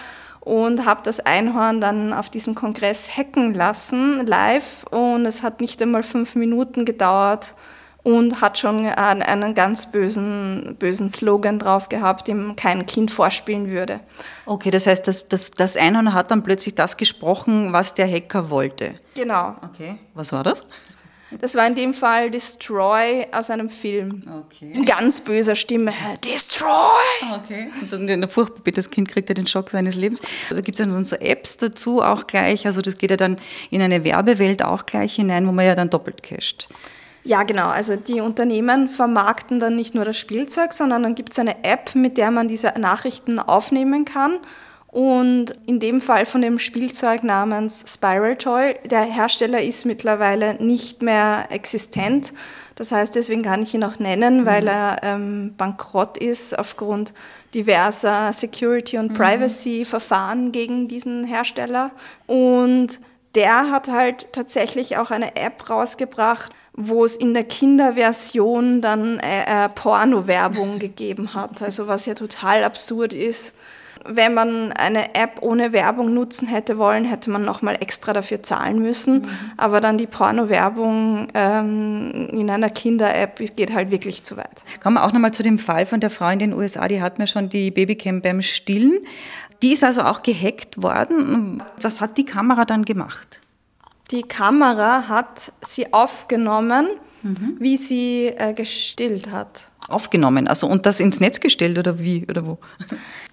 und 0.45 0.85
habe 0.85 1.03
das 1.05 1.21
Einhorn 1.21 1.81
dann 1.81 2.13
auf 2.13 2.29
diesem 2.29 2.55
Kongress 2.55 3.17
hacken 3.17 3.55
lassen, 3.55 4.27
live. 4.27 4.85
Und 4.91 5.25
es 5.25 5.43
hat 5.43 5.61
nicht 5.61 5.81
einmal 5.81 6.03
fünf 6.03 6.35
Minuten 6.35 6.85
gedauert 6.85 7.55
und 8.03 8.41
hat 8.41 8.59
schon 8.59 8.85
einen 8.87 9.55
ganz 9.55 9.93
bösen, 9.93 10.75
bösen 10.81 11.09
Slogan 11.11 11.61
drauf 11.61 11.89
gehabt, 11.89 12.27
dem 12.27 12.57
kein 12.57 12.87
Kind 12.87 13.13
vorspielen 13.13 13.71
würde. 13.71 14.01
Okay, 14.45 14.73
das 14.73 14.89
heißt, 14.89 15.07
das, 15.07 15.29
das, 15.29 15.53
das 15.53 15.77
Einhorn 15.77 16.13
hat 16.13 16.33
dann 16.33 16.43
plötzlich 16.43 16.75
das 16.75 16.97
gesprochen, 16.97 17.73
was 17.73 17.95
der 17.95 18.11
Hacker 18.11 18.51
wollte. 18.51 18.95
Genau. 19.15 19.55
Okay, 19.63 19.99
was 20.15 20.33
war 20.33 20.43
das? 20.43 20.65
Das 21.41 21.55
war 21.55 21.67
in 21.67 21.75
dem 21.75 21.95
Fall 21.95 22.31
Destroy 22.31 23.27
aus 23.33 23.51
einem 23.51 23.71
Film. 23.71 24.23
Okay. 24.47 24.73
In 24.73 24.85
ganz 24.85 25.21
böser 25.21 25.55
Stimme. 25.55 25.93
Destroy! 26.25 26.69
Okay. 27.35 27.71
Und 27.81 27.93
dann 27.93 28.09
in 28.09 28.21
der 28.21 28.31
furchtbar 28.31 28.73
das 28.73 28.91
Kind 28.91 29.09
kriegt 29.09 29.29
ja 29.29 29.35
den 29.35 29.47
Schock 29.47 29.71
seines 29.71 29.97
Lebens. 29.97 30.21
Also 30.51 30.63
gibt 30.63 30.79
es 30.79 30.87
dann 30.87 31.05
so 31.05 31.17
Apps 31.17 31.57
dazu 31.57 32.03
auch 32.03 32.27
gleich. 32.27 32.67
Also 32.67 32.81
das 32.81 32.99
geht 32.99 33.11
ja 33.11 33.17
dann 33.17 33.39
in 33.71 33.83
eine 33.83 34.05
Werbewelt 34.05 34.65
auch 34.65 34.87
gleich 34.87 35.15
hinein, 35.15 35.47
wo 35.47 35.53
man 35.53 35.67
ja 35.67 35.75
dann 35.75 35.91
doppelt 35.91 36.23
casht. 36.23 36.69
Ja, 37.25 37.45
genau. 37.45 37.69
Also 37.69 37.97
die 37.97 38.21
Unternehmen 38.21 38.89
vermarkten 38.89 39.61
dann 39.61 39.77
nicht 39.77 39.95
nur 39.95 40.05
das 40.05 40.19
Spielzeug, 40.19 40.73
sondern 40.73 41.03
dann 41.05 41.15
gibt 41.15 41.33
es 41.33 41.39
eine 41.39 41.65
App, 41.65 41.95
mit 41.95 42.19
der 42.19 42.31
man 42.31 42.49
diese 42.49 42.75
Nachrichten 42.79 43.39
aufnehmen 43.39 44.05
kann. 44.05 44.39
Und 44.93 45.55
in 45.65 45.81
dem 45.81 46.03
Fall 46.03 46.27
von 46.27 46.43
dem 46.43 46.59
Spielzeug 46.59 47.25
namens 47.25 47.83
Spiral 47.89 48.37
Toy, 48.37 48.75
der 48.85 49.01
Hersteller 49.01 49.63
ist 49.63 49.87
mittlerweile 49.87 50.63
nicht 50.63 51.01
mehr 51.01 51.47
existent. 51.49 52.35
Das 52.75 52.93
heißt, 52.93 53.15
deswegen 53.15 53.41
kann 53.41 53.63
ich 53.63 53.73
ihn 53.73 53.85
auch 53.85 53.99
nennen, 53.99 54.43
mhm. 54.43 54.47
weil 54.47 54.69
er 54.69 54.99
ähm, 55.03 55.55
bankrott 55.57 56.19
ist 56.19 56.59
aufgrund 56.59 57.15
diverser 57.55 58.35
Security- 58.35 58.99
und 58.99 59.13
mhm. 59.13 59.17
Privacy-Verfahren 59.17 60.53
gegen 60.53 60.89
diesen 60.89 61.25
Hersteller. 61.25 61.93
Und 62.27 63.01
der 63.35 63.71
hat 63.71 63.89
halt 63.89 64.35
tatsächlich 64.35 64.99
auch 64.99 65.11
eine 65.11 65.37
App 65.37 65.71
rausgebracht, 65.71 66.53
wo 66.75 67.07
es 67.07 67.17
in 67.17 67.33
der 67.33 67.45
Kinderversion 67.45 68.83
dann 68.83 69.19
äh, 69.21 69.65
äh, 69.65 69.69
Porno-Werbung 69.71 70.79
gegeben 70.79 71.33
hat. 71.33 71.63
Also 71.63 71.89
was 71.89 72.05
ja 72.05 72.13
total 72.13 72.63
absurd 72.65 73.15
ist. 73.15 73.55
Wenn 74.05 74.35
man 74.35 74.73
eine 74.73 75.15
App 75.15 75.39
ohne 75.41 75.73
Werbung 75.73 76.13
nutzen 76.15 76.49
hätte 76.49 76.79
wollen, 76.79 77.05
hätte 77.05 77.31
man 77.31 77.45
nochmal 77.45 77.77
extra 77.81 78.13
dafür 78.13 78.43
zahlen 78.43 78.81
müssen. 78.81 79.23
Mhm. 79.23 79.29
Aber 79.57 79.81
dann 79.81 79.99
die 79.99 80.07
Porno-Werbung 80.07 81.29
ähm, 81.35 82.29
in 82.33 82.51
einer 82.51 82.71
Kinder-App 82.71 83.41
geht 83.57 83.73
halt 83.73 83.91
wirklich 83.91 84.23
zu 84.23 84.37
weit. 84.37 84.63
Kommen 84.83 84.97
wir 84.97 85.05
auch 85.05 85.13
nochmal 85.13 85.33
zu 85.33 85.43
dem 85.43 85.59
Fall 85.59 85.87
von 85.87 86.01
der 86.01 86.11
Frau 86.11 86.29
in 86.29 86.39
den 86.39 86.53
USA, 86.53 86.89
die 86.89 87.01
hat 87.01 87.19
mir 87.19 87.27
schon 87.27 87.49
die 87.49 87.71
Babycam 87.71 88.23
beim 88.23 88.43
Stillen. 88.43 88.99
Die 89.63 89.73
ist 89.73 89.85
also 89.85 90.03
auch 90.03 90.23
gehackt 90.23 90.83
worden. 90.83 91.63
Was 91.81 92.01
hat 92.01 92.19
die 92.19 92.25
Kamera 92.25 92.65
dann 92.65 92.85
gemacht? 92.85 93.41
Die 94.11 94.23
Kamera 94.23 95.09
hat 95.09 95.53
sie 95.65 95.93
aufgenommen, 95.93 96.89
mhm. 97.23 97.57
wie 97.59 97.77
sie 97.77 98.27
äh, 98.37 98.53
gestillt 98.53 99.31
hat. 99.31 99.71
Aufgenommen, 99.89 100.49
also 100.49 100.67
und 100.67 100.85
das 100.87 101.01
ins 101.01 101.19
Netz 101.21 101.41
gestellt 101.41 101.79
oder 101.79 101.99
wie 101.99 102.27
oder 102.29 102.47
wo? 102.47 102.59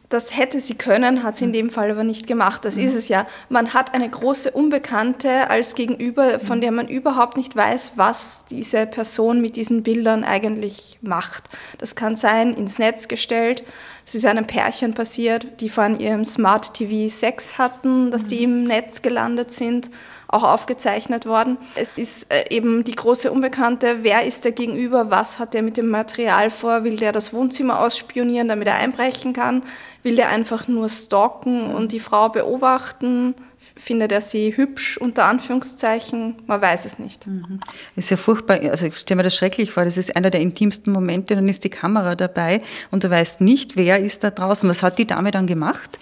Das 0.09 0.35
hätte 0.35 0.59
sie 0.59 0.73
können, 0.73 1.21
hat 1.21 1.35
sie 1.35 1.45
in 1.45 1.53
dem 1.53 1.69
Fall 1.69 1.91
aber 1.91 2.03
nicht 2.03 2.25
gemacht. 2.25 2.65
Das 2.65 2.77
mhm. 2.77 2.85
ist 2.85 2.95
es 2.95 3.09
ja. 3.09 3.27
Man 3.47 3.75
hat 3.75 3.93
eine 3.93 4.09
große 4.09 4.49
Unbekannte 4.51 5.49
als 5.49 5.75
Gegenüber, 5.75 6.39
von 6.39 6.61
der 6.61 6.71
man 6.71 6.87
überhaupt 6.87 7.37
nicht 7.37 7.55
weiß, 7.55 7.93
was 7.95 8.45
diese 8.45 8.87
Person 8.87 9.39
mit 9.39 9.55
diesen 9.55 9.83
Bildern 9.83 10.23
eigentlich 10.23 10.97
macht. 11.01 11.43
Das 11.77 11.95
kann 11.95 12.15
sein, 12.15 12.55
ins 12.55 12.79
Netz 12.79 13.07
gestellt. 13.07 13.63
Es 14.03 14.15
ist 14.15 14.25
einem 14.25 14.47
Pärchen 14.47 14.95
passiert, 14.95 15.61
die 15.61 15.69
von 15.69 15.99
ihrem 15.99 16.25
Smart 16.25 16.73
TV 16.73 17.07
Sex 17.07 17.59
hatten, 17.59 18.09
dass 18.09 18.25
die 18.25 18.47
mhm. 18.47 18.53
im 18.53 18.63
Netz 18.63 19.03
gelandet 19.03 19.51
sind 19.51 19.91
auch 20.29 20.43
aufgezeichnet 20.43 21.25
worden. 21.25 21.57
Es 21.75 21.98
ist 21.98 22.31
äh, 22.31 22.45
eben 22.50 22.83
die 22.83 22.93
große 22.93 23.31
Unbekannte, 23.31 24.03
wer 24.03 24.25
ist 24.25 24.45
der 24.45 24.51
Gegenüber, 24.51 25.09
was 25.09 25.39
hat 25.39 25.55
er 25.55 25.63
mit 25.63 25.75
dem 25.75 25.89
Material 25.89 26.51
vor, 26.51 26.83
will 26.83 26.98
der 26.98 27.12
das 27.12 27.33
Wohnzimmer 27.33 27.79
ausspionieren, 27.79 28.48
damit 28.48 28.67
er 28.67 28.75
einbrechen 28.75 29.33
kann, 29.33 29.63
will 30.03 30.15
der 30.15 30.29
einfach 30.29 30.67
nur 30.67 30.88
stalken 30.88 31.74
und 31.74 31.91
die 31.91 32.00
Frau 32.00 32.29
beobachten, 32.29 33.33
findet 33.75 34.12
er 34.12 34.21
sie 34.21 34.55
hübsch, 34.55 34.98
unter 34.98 35.25
Anführungszeichen, 35.25 36.36
man 36.45 36.62
weiß 36.62 36.86
es 36.86 37.00
nicht. 37.00 37.25
Mhm. 37.25 37.59
Ist 37.95 38.12
ja 38.12 38.17
furchtbar, 38.17 38.59
also 38.69 38.86
ich 38.86 38.98
stelle 38.98 39.17
mir 39.17 39.24
das 39.24 39.36
schrecklich 39.36 39.71
vor, 39.71 39.83
das 39.83 39.98
ist 39.98 40.15
einer 40.15 40.29
der 40.29 40.41
intimsten 40.41 40.93
Momente, 40.93 41.36
dann 41.36 41.50
ist 41.50 41.63
die 41.63 41.69
Kamera 41.69 42.13
dabei 42.15 42.62
und 42.91 43.03
du 43.03 43.09
weißt 43.09 43.41
nicht, 43.41 43.77
wer 43.77 44.00
ist 44.00 44.24
da 44.24 44.29
draußen. 44.29 44.69
Was 44.69 44.83
hat 44.83 45.00
die 45.00 45.07
Dame 45.07 45.31
dann 45.31 45.48
gemacht? 45.48 45.98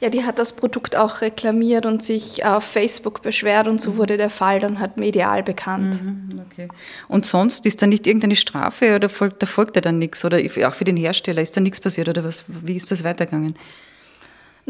Ja, 0.00 0.10
die 0.10 0.24
hat 0.24 0.38
das 0.38 0.52
Produkt 0.52 0.94
auch 0.94 1.22
reklamiert 1.22 1.84
und 1.84 2.02
sich 2.02 2.44
auf 2.44 2.62
Facebook 2.62 3.20
beschwert 3.22 3.66
und 3.66 3.80
so 3.80 3.92
mhm. 3.92 3.96
wurde 3.96 4.16
der 4.16 4.30
Fall 4.30 4.60
dann 4.60 4.78
halt 4.78 4.96
medial 4.96 5.42
bekannt. 5.42 6.04
Mhm, 6.04 6.42
okay. 6.46 6.68
Und 7.08 7.26
sonst 7.26 7.66
ist 7.66 7.82
da 7.82 7.86
nicht 7.86 8.06
irgendeine 8.06 8.36
Strafe 8.36 8.94
oder 8.94 9.08
folgt, 9.08 9.42
da 9.42 9.46
folgt 9.46 9.76
da 9.76 9.80
dann 9.80 9.98
nichts 9.98 10.24
oder 10.24 10.38
auch 10.38 10.74
für 10.74 10.84
den 10.84 10.96
Hersteller 10.96 11.42
ist 11.42 11.56
da 11.56 11.60
nichts 11.60 11.80
passiert 11.80 12.08
oder 12.08 12.22
was, 12.22 12.44
wie 12.46 12.76
ist 12.76 12.90
das 12.92 13.02
weitergegangen? 13.02 13.54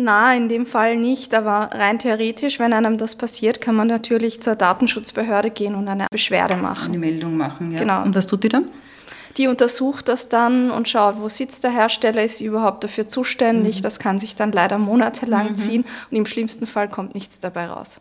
Na, 0.01 0.35
in 0.35 0.49
dem 0.49 0.65
Fall 0.65 0.97
nicht, 0.97 1.35
aber 1.35 1.71
rein 1.73 1.99
theoretisch, 1.99 2.61
wenn 2.61 2.73
einem 2.73 2.99
das 2.99 3.17
passiert, 3.17 3.61
kann 3.61 3.75
man 3.75 3.89
natürlich 3.89 4.41
zur 4.41 4.55
Datenschutzbehörde 4.55 5.51
gehen 5.51 5.75
und 5.75 5.89
eine 5.89 6.07
Beschwerde 6.11 6.57
machen. 6.57 6.91
Eine 6.91 6.99
Meldung 6.99 7.37
machen, 7.37 7.73
ja. 7.73 7.81
Genau. 7.81 8.03
Und 8.05 8.15
was 8.15 8.29
tut 8.29 8.45
die 8.45 8.49
dann? 8.49 8.69
Die 9.37 9.47
untersucht 9.47 10.09
das 10.09 10.29
dann 10.29 10.71
und 10.71 10.89
schaut, 10.89 11.21
wo 11.21 11.29
sitzt 11.29 11.65
der 11.65 11.71
Hersteller, 11.71 12.25
ist 12.25 12.39
sie 12.39 12.47
überhaupt 12.47 12.83
dafür 12.85 13.07
zuständig. 13.07 13.79
Mhm. 13.79 13.83
Das 13.83 13.99
kann 13.99 14.19
sich 14.19 14.37
dann 14.37 14.53
leider 14.53 14.79
monatelang 14.79 15.51
mhm. 15.51 15.57
ziehen 15.57 15.85
und 16.11 16.17
im 16.17 16.27
schlimmsten 16.27 16.67
Fall 16.67 16.89
kommt 16.89 17.15
nichts 17.15 17.41
dabei 17.41 17.67
raus. 17.67 18.01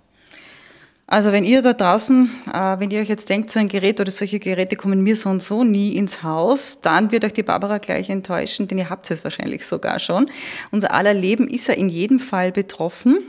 Also 1.10 1.32
wenn 1.32 1.46
ihr 1.46 1.62
da 1.62 1.72
draußen, 1.72 2.30
äh, 2.54 2.80
wenn 2.80 2.92
ihr 2.92 3.00
euch 3.00 3.08
jetzt 3.08 3.30
denkt, 3.30 3.50
so 3.50 3.60
ein 3.60 3.70
Gerät 3.70 4.02
oder 4.02 4.12
solche 4.12 4.40
Geräte 4.40 4.76
kommen 4.76 5.02
mir 5.02 5.16
so 5.16 5.30
und 5.30 5.42
so 5.42 5.64
nie 5.64 5.96
ins 5.96 6.22
Haus, 6.22 6.82
dann 6.82 7.14
wird 7.14 7.24
euch 7.24 7.32
die 7.32 7.44
Barbara 7.44 7.78
gleich 7.78 8.10
enttäuschen, 8.10 8.68
denn 8.68 8.78
ihr 8.78 8.90
habt 8.90 9.10
es 9.10 9.24
wahrscheinlich 9.24 9.66
sogar 9.66 10.00
schon. 10.00 10.26
Unser 10.70 10.94
aller 10.94 11.14
Leben 11.14 11.48
ist 11.48 11.68
ja 11.70 11.76
in 11.76 11.88
jedem 11.88 12.20
Fall 12.20 12.52
betroffen. 12.52 13.20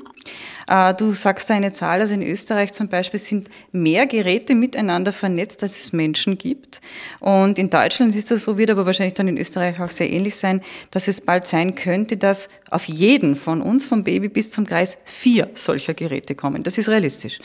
Äh, 0.68 0.94
du 0.94 1.12
sagst 1.12 1.48
da 1.50 1.54
eine 1.54 1.72
Zahl, 1.72 2.00
also 2.00 2.14
in 2.14 2.22
Österreich 2.22 2.72
zum 2.72 2.88
Beispiel 2.88 3.18
sind 3.18 3.48
mehr 3.72 4.06
Geräte 4.06 4.54
miteinander 4.54 5.12
vernetzt, 5.12 5.62
als 5.62 5.78
es 5.78 5.92
Menschen 5.92 6.38
gibt. 6.38 6.80
Und 7.20 7.58
in 7.58 7.70
Deutschland 7.70 8.14
ist 8.14 8.30
das 8.30 8.44
so, 8.44 8.58
wird 8.58 8.70
aber 8.70 8.86
wahrscheinlich 8.86 9.14
dann 9.14 9.28
in 9.28 9.38
Österreich 9.38 9.80
auch 9.80 9.90
sehr 9.90 10.10
ähnlich 10.10 10.36
sein, 10.36 10.60
dass 10.90 11.08
es 11.08 11.20
bald 11.20 11.46
sein 11.46 11.74
könnte, 11.74 12.16
dass 12.16 12.48
auf 12.70 12.84
jeden 12.84 13.36
von 13.36 13.62
uns, 13.62 13.86
vom 13.86 14.04
Baby 14.04 14.28
bis 14.28 14.50
zum 14.50 14.66
Kreis, 14.66 14.98
vier 15.04 15.48
solcher 15.54 15.94
Geräte 15.94 16.34
kommen. 16.34 16.62
Das 16.62 16.78
ist 16.78 16.88
realistisch. 16.88 17.40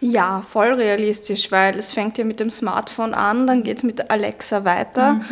Ja, 0.00 0.42
voll 0.42 0.74
realistisch, 0.74 1.50
weil 1.50 1.78
es 1.78 1.92
fängt 1.92 2.18
ja 2.18 2.24
mit 2.24 2.40
dem 2.40 2.50
Smartphone 2.50 3.14
an, 3.14 3.46
dann 3.46 3.62
geht 3.62 3.78
es 3.78 3.82
mit 3.84 4.10
Alexa 4.10 4.64
weiter. 4.64 5.14
Mhm. 5.14 5.24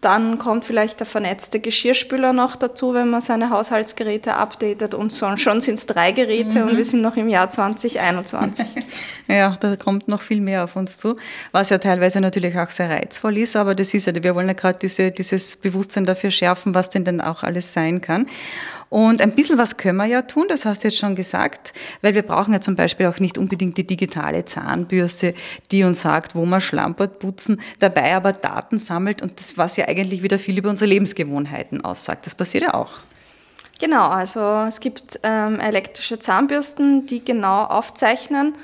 Dann 0.00 0.38
kommt 0.38 0.64
vielleicht 0.64 1.00
der 1.00 1.06
vernetzte 1.06 1.60
Geschirrspüler 1.60 2.32
noch 2.32 2.56
dazu, 2.56 2.94
wenn 2.94 3.10
man 3.10 3.20
seine 3.20 3.50
Haushaltsgeräte 3.50 4.34
updatet 4.34 4.94
und 4.94 5.12
so. 5.12 5.36
schon 5.36 5.60
sind 5.60 5.74
es 5.74 5.84
drei 5.84 6.12
Geräte 6.12 6.60
mhm. 6.60 6.70
und 6.70 6.76
wir 6.78 6.84
sind 6.84 7.02
noch 7.02 7.16
im 7.16 7.28
Jahr 7.28 7.48
2021. 7.50 8.66
ja, 9.28 9.56
da 9.60 9.76
kommt 9.76 10.08
noch 10.08 10.22
viel 10.22 10.40
mehr 10.40 10.64
auf 10.64 10.76
uns 10.76 10.96
zu, 10.96 11.16
was 11.52 11.68
ja 11.68 11.78
teilweise 11.78 12.20
natürlich 12.20 12.58
auch 12.58 12.70
sehr 12.70 12.88
reizvoll 12.88 13.36
ist, 13.36 13.56
aber 13.56 13.74
das 13.74 13.92
ist 13.92 14.06
ja, 14.06 14.14
wir 14.14 14.34
wollen 14.34 14.48
ja 14.48 14.54
gerade 14.54 14.78
diese, 14.78 15.10
dieses 15.10 15.56
Bewusstsein 15.56 16.06
dafür 16.06 16.30
schärfen, 16.30 16.74
was 16.74 16.88
denn 16.88 17.04
dann 17.04 17.20
auch 17.20 17.42
alles 17.42 17.72
sein 17.72 18.00
kann. 18.00 18.26
Und 18.90 19.22
ein 19.22 19.36
bisschen 19.36 19.56
was 19.56 19.76
können 19.76 19.98
wir 19.98 20.06
ja 20.06 20.22
tun, 20.22 20.46
das 20.48 20.64
hast 20.66 20.82
du 20.82 20.88
jetzt 20.88 20.98
schon 20.98 21.14
gesagt, 21.14 21.72
weil 22.02 22.16
wir 22.16 22.22
brauchen 22.22 22.52
ja 22.52 22.60
zum 22.60 22.74
Beispiel 22.74 23.06
auch 23.06 23.20
nicht 23.20 23.38
unbedingt 23.38 23.78
die 23.78 23.86
digitale 23.86 24.44
Zahnbürste, 24.44 25.32
die 25.70 25.84
uns 25.84 26.00
sagt, 26.00 26.34
wo 26.34 26.44
man 26.44 26.60
schlampert, 26.60 27.20
putzen, 27.20 27.60
dabei 27.78 28.16
aber 28.16 28.32
Daten 28.32 28.78
sammelt 28.78 29.22
und 29.22 29.38
das, 29.38 29.56
was 29.56 29.76
ja 29.76 29.86
eigentlich 29.86 30.24
wieder 30.24 30.40
viel 30.40 30.58
über 30.58 30.70
unsere 30.70 30.90
Lebensgewohnheiten 30.90 31.84
aussagt. 31.84 32.26
Das 32.26 32.34
passiert 32.34 32.64
ja 32.64 32.74
auch. 32.74 32.90
Genau, 33.78 34.08
also 34.08 34.64
es 34.68 34.80
gibt 34.80 35.20
ähm, 35.22 35.60
elektrische 35.60 36.18
Zahnbürsten, 36.18 37.06
die 37.06 37.24
genau 37.24 37.62
aufzeichnen, 37.62 38.54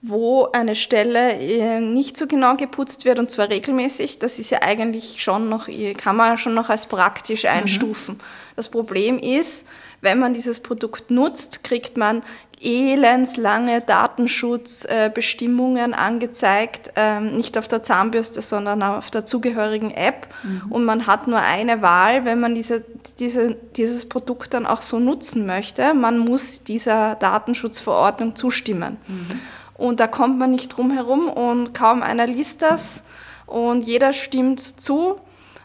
wo 0.00 0.48
eine 0.52 0.76
Stelle 0.76 1.32
äh, 1.32 1.80
nicht 1.80 2.16
so 2.16 2.28
genau 2.28 2.54
geputzt 2.54 3.04
wird 3.04 3.18
und 3.18 3.30
zwar 3.30 3.48
regelmäßig. 3.48 4.20
Das 4.20 4.38
ist 4.38 4.50
ja 4.50 4.60
eigentlich 4.62 5.22
schon 5.22 5.48
noch, 5.48 5.68
kann 5.96 6.14
man 6.14 6.38
schon 6.38 6.54
noch 6.54 6.70
als 6.70 6.86
praktisch 6.86 7.42
mhm. 7.42 7.50
einstufen. 7.50 8.14
Mhm. 8.14 8.20
Das 8.54 8.68
Problem 8.68 9.18
ist, 9.18 9.66
wenn 10.00 10.20
man 10.20 10.34
dieses 10.34 10.60
Produkt 10.60 11.10
nutzt, 11.10 11.64
kriegt 11.64 11.96
man 11.96 12.22
elendslange 12.60 13.80
Datenschutzbestimmungen 13.80 15.94
angezeigt, 15.94 16.90
ähm, 16.96 17.36
nicht 17.36 17.56
auf 17.56 17.68
der 17.68 17.84
Zahnbürste, 17.84 18.42
sondern 18.42 18.82
auf 18.82 19.10
der 19.10 19.24
zugehörigen 19.24 19.90
App. 19.90 20.28
Mhm. 20.42 20.62
Und 20.70 20.84
man 20.84 21.06
hat 21.06 21.28
nur 21.28 21.40
eine 21.40 21.82
Wahl, 21.82 22.24
wenn 22.24 22.40
man 22.40 22.54
diese, 22.54 22.82
diese, 23.18 23.54
dieses 23.76 24.08
Produkt 24.08 24.54
dann 24.54 24.64
auch 24.66 24.80
so 24.80 24.98
nutzen 24.98 25.44
möchte. 25.46 25.92
Man 25.94 26.18
muss 26.18 26.64
dieser 26.64 27.14
Datenschutzverordnung 27.16 28.36
zustimmen. 28.36 28.96
Mhm. 29.06 29.26
Und 29.78 30.00
da 30.00 30.06
kommt 30.06 30.38
man 30.38 30.50
nicht 30.50 30.76
drum 30.76 30.90
herum 30.90 31.28
und 31.30 31.72
kaum 31.72 32.02
einer 32.02 32.26
liest 32.26 32.60
das 32.60 33.02
und 33.46 33.82
jeder 33.82 34.12
stimmt 34.12 34.60
zu. 34.60 35.18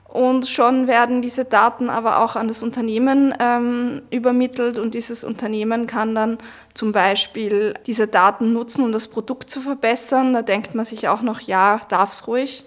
Und 0.08 0.48
schon 0.48 0.86
werden 0.86 1.24
diese 1.24 1.44
Daten 1.44 1.90
aber 1.90 2.24
auch 2.24 2.36
an 2.36 2.48
das 2.48 2.62
Unternehmen 2.62 3.34
ähm, 3.40 4.04
übermittelt 4.12 4.78
und 4.78 4.94
dieses 4.94 5.24
Unternehmen 5.24 5.88
kann 5.88 6.14
dann 6.14 6.38
zum 6.76 6.92
Beispiel 6.92 7.74
diese 7.88 8.06
Daten 8.06 8.54
nutzen, 8.54 8.86
um 8.86 8.92
das 8.92 9.08
Produkt 9.08 9.50
zu 9.50 9.60
verbessern. 9.60 10.32
Da 10.34 10.44
denkt 10.44 10.76
man 10.76 10.86
sich 10.86 11.08
auch 11.08 11.24
noch, 11.24 11.40
ja, 11.40 11.82
darf 11.90 12.14
es 12.14 12.28
ruhig. 12.28 12.64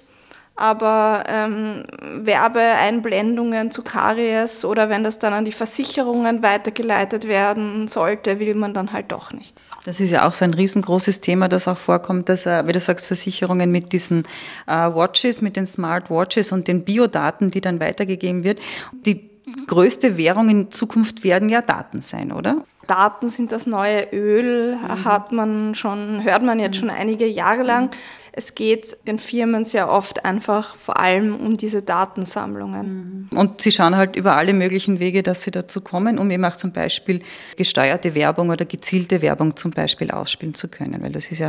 Aber 0.56 1.24
ähm, 1.28 1.84
Werbeeinblendungen 2.00 3.70
zu 3.70 3.82
Karies 3.82 4.64
oder 4.64 4.88
wenn 4.88 5.04
das 5.04 5.18
dann 5.18 5.34
an 5.34 5.44
die 5.44 5.52
Versicherungen 5.52 6.42
weitergeleitet 6.42 7.28
werden 7.28 7.88
sollte, 7.88 8.40
will 8.40 8.54
man 8.54 8.72
dann 8.72 8.92
halt 8.92 9.12
doch 9.12 9.32
nicht. 9.32 9.60
Das 9.84 10.00
ist 10.00 10.10
ja 10.10 10.26
auch 10.26 10.32
so 10.32 10.44
ein 10.44 10.54
riesengroßes 10.54 11.20
Thema, 11.20 11.48
das 11.48 11.68
auch 11.68 11.76
vorkommt, 11.76 12.28
dass, 12.28 12.46
äh, 12.46 12.66
wie 12.66 12.72
du 12.72 12.80
sagst, 12.80 13.06
Versicherungen 13.06 13.70
mit 13.70 13.92
diesen 13.92 14.22
äh, 14.66 14.72
Watches, 14.72 15.42
mit 15.42 15.56
den 15.56 15.66
Smart 15.66 16.10
Watches 16.10 16.52
und 16.52 16.66
den 16.66 16.84
Biodaten, 16.84 17.50
die 17.50 17.60
dann 17.60 17.78
weitergegeben 17.78 18.42
wird, 18.42 18.58
die 18.92 19.30
größte 19.66 20.16
Währung 20.16 20.48
in 20.48 20.70
Zukunft 20.70 21.22
werden 21.22 21.48
ja 21.48 21.62
Daten 21.62 22.00
sein, 22.00 22.32
oder? 22.32 22.64
Daten 22.86 23.28
sind 23.28 23.52
das 23.52 23.66
neue 23.66 24.08
Öl, 24.12 24.76
mhm. 24.76 25.04
hat 25.04 25.32
man 25.32 25.74
schon, 25.74 26.22
hört 26.24 26.42
man 26.42 26.58
jetzt 26.58 26.76
schon 26.76 26.90
einige 26.90 27.26
Jahre 27.26 27.62
lang. 27.62 27.90
Es 28.38 28.54
geht 28.54 28.98
den 29.06 29.18
Firmen 29.18 29.64
sehr 29.64 29.88
oft 29.88 30.26
einfach 30.26 30.76
vor 30.76 31.00
allem 31.00 31.34
um 31.34 31.56
diese 31.56 31.80
Datensammlungen. 31.80 33.28
Mhm. 33.30 33.38
Und 33.38 33.62
sie 33.62 33.72
schauen 33.72 33.96
halt 33.96 34.14
über 34.14 34.36
alle 34.36 34.52
möglichen 34.52 35.00
Wege, 35.00 35.22
dass 35.22 35.42
sie 35.42 35.50
dazu 35.50 35.80
kommen, 35.80 36.18
um 36.18 36.30
eben 36.30 36.44
auch 36.44 36.56
zum 36.56 36.70
Beispiel 36.70 37.22
gesteuerte 37.56 38.14
Werbung 38.14 38.50
oder 38.50 38.66
gezielte 38.66 39.22
Werbung 39.22 39.56
zum 39.56 39.70
Beispiel 39.70 40.10
ausspielen 40.10 40.54
zu 40.54 40.68
können. 40.68 41.02
Weil 41.02 41.12
das 41.12 41.30
ist 41.30 41.38
ja, 41.38 41.48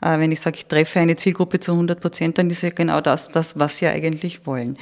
äh, 0.00 0.18
wenn 0.18 0.32
ich 0.32 0.40
sage, 0.40 0.56
ich 0.56 0.66
treffe 0.66 0.98
eine 0.98 1.16
Zielgruppe 1.16 1.60
zu 1.60 1.72
100 1.72 2.00
Prozent, 2.00 2.38
dann 2.38 2.48
ist 2.48 2.62
ja 2.62 2.70
genau 2.70 3.02
das, 3.02 3.28
das 3.28 3.58
was 3.58 3.76
sie 3.76 3.86
eigentlich 3.86 4.46
wollen. 4.46 4.78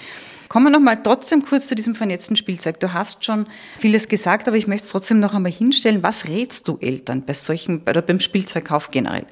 Kommen 0.48 0.66
wir 0.66 0.70
nochmal 0.70 1.02
trotzdem 1.02 1.44
kurz 1.44 1.66
zu 1.66 1.74
diesem 1.74 1.96
vernetzten 1.96 2.36
Spielzeug. 2.36 2.78
Du 2.78 2.92
hast 2.92 3.24
schon 3.24 3.46
vieles 3.78 4.06
gesagt, 4.06 4.46
aber 4.46 4.56
ich 4.56 4.68
möchte 4.68 4.84
es 4.84 4.90
trotzdem 4.90 5.18
noch 5.18 5.34
einmal 5.34 5.50
hinstellen. 5.50 6.04
Was 6.04 6.28
rätst 6.28 6.68
du 6.68 6.78
Eltern 6.80 7.24
bei 7.24 7.34
solchen, 7.34 7.82
oder 7.88 8.00
beim 8.00 8.20
Spielzeugkauf 8.20 8.92
generell? 8.92 9.26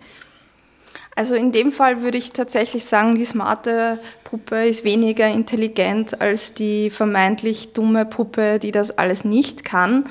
Also 1.16 1.34
in 1.34 1.52
dem 1.52 1.72
Fall 1.72 2.02
würde 2.02 2.18
ich 2.18 2.30
tatsächlich 2.30 2.84
sagen, 2.84 3.14
die 3.14 3.24
smarte 3.24 3.98
Puppe 4.24 4.66
ist 4.66 4.84
weniger 4.84 5.28
intelligent 5.28 6.20
als 6.20 6.54
die 6.54 6.88
vermeintlich 6.88 7.72
dumme 7.72 8.06
Puppe, 8.06 8.58
die 8.58 8.70
das 8.70 8.96
alles 8.96 9.24
nicht 9.24 9.64
kann 9.64 10.04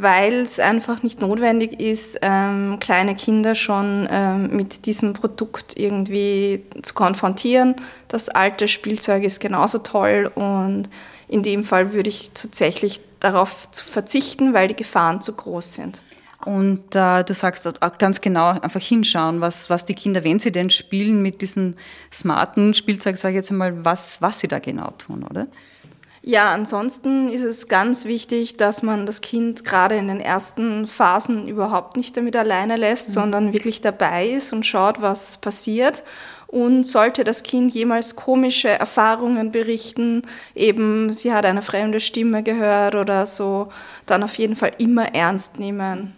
weil 0.00 0.34
es 0.34 0.60
einfach 0.60 1.02
nicht 1.02 1.20
notwendig 1.20 1.80
ist, 1.80 2.18
ähm, 2.22 2.78
kleine 2.80 3.14
Kinder 3.14 3.54
schon 3.54 4.08
ähm, 4.10 4.54
mit 4.54 4.86
diesem 4.86 5.12
Produkt 5.12 5.76
irgendwie 5.76 6.62
zu 6.82 6.94
konfrontieren. 6.94 7.74
Das 8.06 8.28
alte 8.28 8.68
Spielzeug 8.68 9.24
ist 9.24 9.40
genauso 9.40 9.78
toll 9.78 10.30
und 10.34 10.84
in 11.26 11.42
dem 11.42 11.64
Fall 11.64 11.92
würde 11.92 12.10
ich 12.10 12.30
tatsächlich 12.30 13.00
darauf 13.20 13.68
verzichten, 13.72 14.54
weil 14.54 14.68
die 14.68 14.76
Gefahren 14.76 15.20
zu 15.20 15.32
groß 15.32 15.74
sind. 15.74 16.02
Und 16.44 16.94
äh, 16.94 17.24
du 17.24 17.34
sagst 17.34 17.66
auch 17.82 17.98
ganz 17.98 18.20
genau, 18.20 18.50
einfach 18.50 18.80
hinschauen, 18.80 19.40
was, 19.40 19.70
was 19.70 19.84
die 19.84 19.94
Kinder, 19.94 20.22
wenn 20.22 20.38
sie 20.38 20.52
denn 20.52 20.70
spielen 20.70 21.20
mit 21.20 21.42
diesem 21.42 21.74
smarten 22.12 22.74
Spielzeug, 22.74 23.16
sage 23.16 23.32
ich 23.32 23.36
jetzt 23.36 23.50
einmal, 23.50 23.84
was, 23.84 24.22
was 24.22 24.38
sie 24.38 24.48
da 24.48 24.60
genau 24.60 24.92
tun, 24.98 25.24
oder? 25.28 25.48
Ja, 26.22 26.52
ansonsten 26.52 27.28
ist 27.28 27.42
es 27.42 27.68
ganz 27.68 28.04
wichtig, 28.04 28.56
dass 28.56 28.82
man 28.82 29.06
das 29.06 29.20
Kind 29.20 29.64
gerade 29.64 29.96
in 29.96 30.08
den 30.08 30.20
ersten 30.20 30.86
Phasen 30.86 31.48
überhaupt 31.48 31.96
nicht 31.96 32.16
damit 32.16 32.36
alleine 32.36 32.76
lässt, 32.76 33.08
mhm. 33.08 33.12
sondern 33.12 33.52
wirklich 33.52 33.80
dabei 33.80 34.26
ist 34.26 34.52
und 34.52 34.66
schaut, 34.66 35.00
was 35.00 35.38
passiert. 35.38 36.04
Und 36.46 36.84
sollte 36.84 37.24
das 37.24 37.42
Kind 37.42 37.72
jemals 37.72 38.16
komische 38.16 38.68
Erfahrungen 38.68 39.52
berichten, 39.52 40.22
eben 40.54 41.12
sie 41.12 41.32
hat 41.32 41.44
eine 41.44 41.62
fremde 41.62 42.00
Stimme 42.00 42.42
gehört 42.42 42.94
oder 42.94 43.26
so, 43.26 43.68
dann 44.06 44.22
auf 44.22 44.36
jeden 44.36 44.56
Fall 44.56 44.72
immer 44.78 45.14
ernst 45.14 45.58
nehmen. 45.58 46.17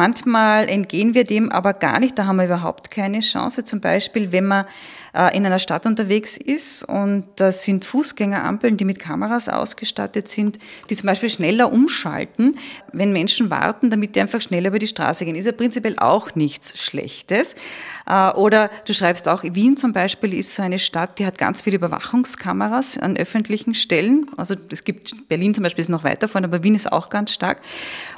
Manchmal 0.00 0.70
entgehen 0.70 1.12
wir 1.12 1.24
dem 1.24 1.52
aber 1.52 1.74
gar 1.74 2.00
nicht, 2.00 2.18
da 2.18 2.24
haben 2.24 2.36
wir 2.36 2.46
überhaupt 2.46 2.90
keine 2.90 3.20
Chance. 3.20 3.64
Zum 3.64 3.82
Beispiel, 3.82 4.32
wenn 4.32 4.46
man 4.46 4.64
äh, 5.12 5.36
in 5.36 5.44
einer 5.44 5.58
Stadt 5.58 5.84
unterwegs 5.84 6.38
ist 6.38 6.84
und 6.84 7.26
da 7.36 7.52
sind 7.52 7.84
Fußgängerampeln, 7.84 8.78
die 8.78 8.86
mit 8.86 8.98
Kameras 8.98 9.50
ausgestattet 9.50 10.28
sind, 10.28 10.58
die 10.88 10.96
zum 10.96 11.06
Beispiel 11.06 11.28
schneller 11.28 11.70
umschalten, 11.70 12.56
wenn 12.92 13.12
Menschen 13.12 13.50
warten, 13.50 13.90
damit 13.90 14.16
die 14.16 14.22
einfach 14.22 14.40
schneller 14.40 14.68
über 14.68 14.78
die 14.78 14.86
Straße 14.86 15.26
gehen. 15.26 15.36
Ist 15.36 15.44
ja 15.44 15.52
prinzipiell 15.52 15.98
auch 15.98 16.34
nichts 16.34 16.82
Schlechtes. 16.82 17.54
Äh, 18.06 18.30
oder 18.30 18.70
du 18.86 18.94
schreibst 18.94 19.28
auch, 19.28 19.42
Wien 19.42 19.76
zum 19.76 19.92
Beispiel 19.92 20.32
ist 20.32 20.54
so 20.54 20.62
eine 20.62 20.78
Stadt, 20.78 21.18
die 21.18 21.26
hat 21.26 21.36
ganz 21.36 21.60
viele 21.60 21.76
Überwachungskameras 21.76 22.96
an 22.96 23.18
öffentlichen 23.18 23.74
Stellen. 23.74 24.30
Also 24.38 24.54
es 24.72 24.82
gibt, 24.84 25.28
Berlin 25.28 25.52
zum 25.52 25.64
Beispiel 25.64 25.82
ist 25.82 25.90
noch 25.90 26.04
weiter 26.04 26.26
vorne, 26.26 26.46
aber 26.46 26.62
Wien 26.62 26.74
ist 26.74 26.90
auch 26.90 27.10
ganz 27.10 27.32
stark. 27.32 27.60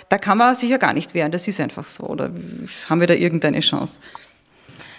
Da 0.09 0.19
kann 0.19 0.39
man 0.39 0.55
sich 0.55 0.71
ja 0.71 0.77
gar 0.77 0.93
nicht 0.93 1.15
wehren, 1.15 1.33
das 1.33 1.49
ist 1.49 1.61
einfach 1.61 1.85
so. 1.85 2.05
Oder 2.05 2.31
haben 2.89 3.01
wir 3.01 3.07
da 3.07 3.15
irgendeine 3.15 3.61
Chance? 3.61 4.01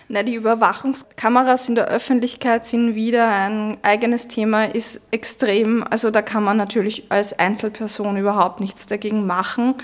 Na, 0.10 0.22
die 0.22 0.36
Überwachungskameras 0.36 1.70
in 1.70 1.76
der 1.76 1.88
Öffentlichkeit 1.88 2.66
sind 2.66 2.96
wieder 2.96 3.28
ein 3.30 3.78
eigenes 3.84 4.28
Thema, 4.28 4.66
ist 4.66 5.02
extrem. 5.12 5.84
Also 5.89 6.12
da 6.12 6.22
kann 6.22 6.44
man 6.44 6.58
natürlich 6.58 7.06
als 7.10 7.38
Einzelperson 7.39 8.18
überhaupt 8.18 8.60
nichts 8.60 8.86
dagegen 8.86 9.26
machen, 9.26 9.76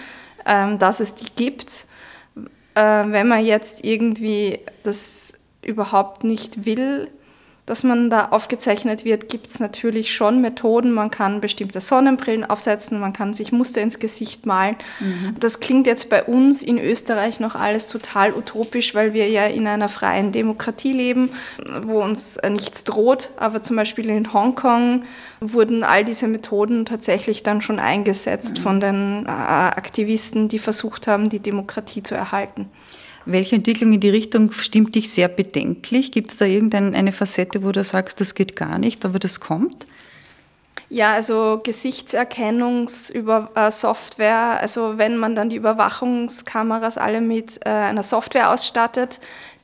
ähm, 0.46 0.78
dass 0.78 1.00
es 1.00 1.16
die 1.16 1.34
gibt. 1.36 1.88
Äh, 2.76 2.82
wenn 2.82 3.28
man 3.28 3.46
jetzt 3.46 3.84
irgendwie 3.86 4.60
das 4.84 5.34
überhaupt 5.62 6.24
nicht 6.24 6.66
will, 6.66 7.10
dass 7.70 7.84
man 7.84 8.10
da 8.10 8.30
aufgezeichnet 8.30 9.06
wird, 9.06 9.30
gibt 9.30 9.48
es 9.48 9.60
natürlich 9.60 10.14
schon 10.14 10.42
Methoden. 10.42 10.92
Man 10.92 11.12
kann 11.12 11.40
bestimmte 11.40 11.82
Sonnenbrillen 11.82 12.44
aufsetzen, 12.44 13.00
man 13.00 13.14
kann 13.14 13.34
sich 13.34 13.52
Muster 13.52 13.82
ins 13.82 14.00
Gesicht 14.00 14.46
malen. 14.46 14.76
Mhm. 15.00 15.36
Das 15.40 15.60
klingt 15.60 15.86
jetzt 15.86 16.10
bei 16.10 16.24
uns 16.24 16.64
in 16.64 16.80
Österreich 16.80 17.40
noch 17.40 17.56
alles 17.56 17.88
total 17.88 18.34
utopisch, 18.34 18.96
weil 18.96 19.14
wir 19.14 19.30
ja 19.30 19.46
in 19.46 19.68
einer 19.68 19.90
freien 19.90 20.32
Demokratie 20.32 20.94
leben, 20.94 21.30
wo 21.82 22.02
uns 22.02 22.40
nichts 22.50 22.84
droht. 22.84 23.30
Aber 23.38 23.62
zum 23.62 23.76
Beispiel 23.76 24.10
in 24.10 24.34
Hongkong 24.34 25.02
wurden 25.40 25.84
all 25.84 26.04
diese 26.04 26.28
Methoden 26.28 26.86
tatsächlich 26.86 27.44
dann 27.44 27.62
schon 27.62 27.80
eingesetzt 27.80 28.58
mhm. 28.58 28.62
von 28.62 28.80
den 28.80 29.26
äh, 29.26 29.30
Aktivisten, 29.30 30.48
die 30.48 30.60
versucht 30.60 31.08
haben, 31.08 31.30
die 31.30 31.40
Demokratie 31.40 32.02
zu 32.02 32.16
erhalten. 32.16 32.70
Welche 33.26 33.56
Entwicklung 33.56 33.94
in 33.94 34.00
die 34.00 34.10
Richtung 34.10 34.52
stimmt 34.52 34.96
dich 34.96 35.12
sehr 35.12 35.28
bedenklich? 35.28 36.12
Gibt 36.12 36.32
es 36.32 36.38
da 36.38 36.46
irgendeine 36.46 37.12
Facette, 37.12 37.64
wo 37.64 37.72
du 37.72 37.84
sagst, 37.84 38.20
das 38.22 38.34
geht 38.34 38.56
gar 38.56 38.80
nicht, 38.80 39.06
aber 39.06 39.20
das 39.20 39.40
kommt? 39.40 39.86
Ja, 40.92 41.14
also 41.14 41.62
Gesichtserkennungssoftware, 41.64 44.60
also 44.60 44.98
wenn 44.98 45.18
man 45.18 45.36
dann 45.36 45.50
die 45.50 45.58
Überwachungskameras 45.58 46.98
alle 46.98 47.22
mit 47.22 47.60
äh, 47.64 47.70
einer 47.70 48.02
Software 48.02 48.52
ausstattet, 48.52 49.20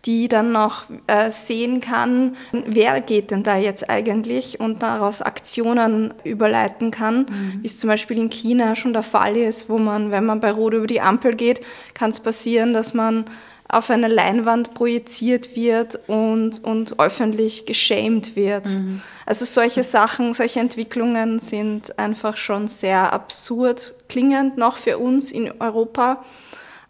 die 0.05 0.27
dann 0.27 0.51
noch 0.51 0.85
äh, 1.07 1.31
sehen 1.31 1.81
kann, 1.81 2.35
wer 2.51 3.01
geht 3.01 3.31
denn 3.31 3.43
da 3.43 3.57
jetzt 3.57 3.89
eigentlich 3.89 4.59
und 4.59 4.83
daraus 4.83 5.21
Aktionen 5.21 6.13
überleiten 6.23 6.91
kann, 6.91 7.19
mhm. 7.21 7.59
wie 7.61 7.65
es 7.65 7.79
zum 7.79 7.89
Beispiel 7.89 8.17
in 8.19 8.29
China 8.29 8.75
schon 8.75 8.93
der 8.93 9.03
Fall 9.03 9.35
ist, 9.35 9.69
wo 9.69 9.77
man, 9.77 10.11
wenn 10.11 10.25
man 10.25 10.39
bei 10.39 10.51
Rot 10.51 10.73
über 10.73 10.87
die 10.87 11.01
Ampel 11.01 11.35
geht, 11.35 11.61
kann 11.93 12.11
es 12.11 12.19
passieren, 12.19 12.73
dass 12.73 12.93
man 12.93 13.25
auf 13.67 13.89
eine 13.89 14.07
Leinwand 14.07 14.75
projiziert 14.75 15.55
wird 15.55 15.99
und, 16.07 16.63
und 16.63 16.99
öffentlich 16.99 17.65
geschämt 17.65 18.35
wird. 18.35 18.67
Mhm. 18.67 19.01
Also 19.25 19.43
solche 19.43 19.83
Sachen, 19.83 20.33
solche 20.33 20.59
Entwicklungen 20.59 21.39
sind 21.39 21.97
einfach 21.97 22.37
schon 22.37 22.67
sehr 22.67 23.11
absurd 23.11 23.93
klingend 24.07 24.57
noch 24.57 24.77
für 24.77 24.99
uns 24.99 25.31
in 25.31 25.51
Europa, 25.59 26.23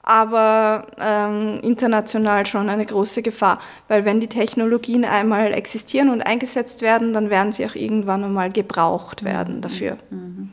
aber 0.05 0.87
ähm, 0.99 1.59
international 1.61 2.45
schon 2.45 2.69
eine 2.69 2.85
große 2.85 3.21
Gefahr, 3.21 3.59
weil 3.87 4.05
wenn 4.05 4.19
die 4.19 4.27
Technologien 4.27 5.03
einmal 5.03 5.53
existieren 5.53 6.09
und 6.09 6.21
eingesetzt 6.21 6.81
werden, 6.81 7.11
dann 7.11 7.29
werden 7.29 7.51
sie 7.51 7.65
auch 7.65 7.75
irgendwann 7.75 8.23
einmal 8.23 8.51
gebraucht 8.51 9.23
werden 9.23 9.61
dafür. 9.61 9.97
Mhm 10.09 10.51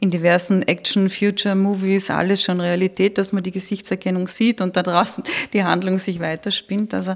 in 0.00 0.10
diversen 0.10 0.62
Action-Future-Movies 0.62 2.10
alles 2.10 2.42
schon 2.42 2.60
Realität, 2.60 3.18
dass 3.18 3.32
man 3.32 3.42
die 3.42 3.50
Gesichtserkennung 3.50 4.28
sieht 4.28 4.60
und 4.60 4.76
da 4.76 4.82
draußen 4.82 5.24
die 5.52 5.64
Handlung 5.64 5.98
sich 5.98 6.20
weiterspinnt. 6.20 6.94
Also 6.94 7.14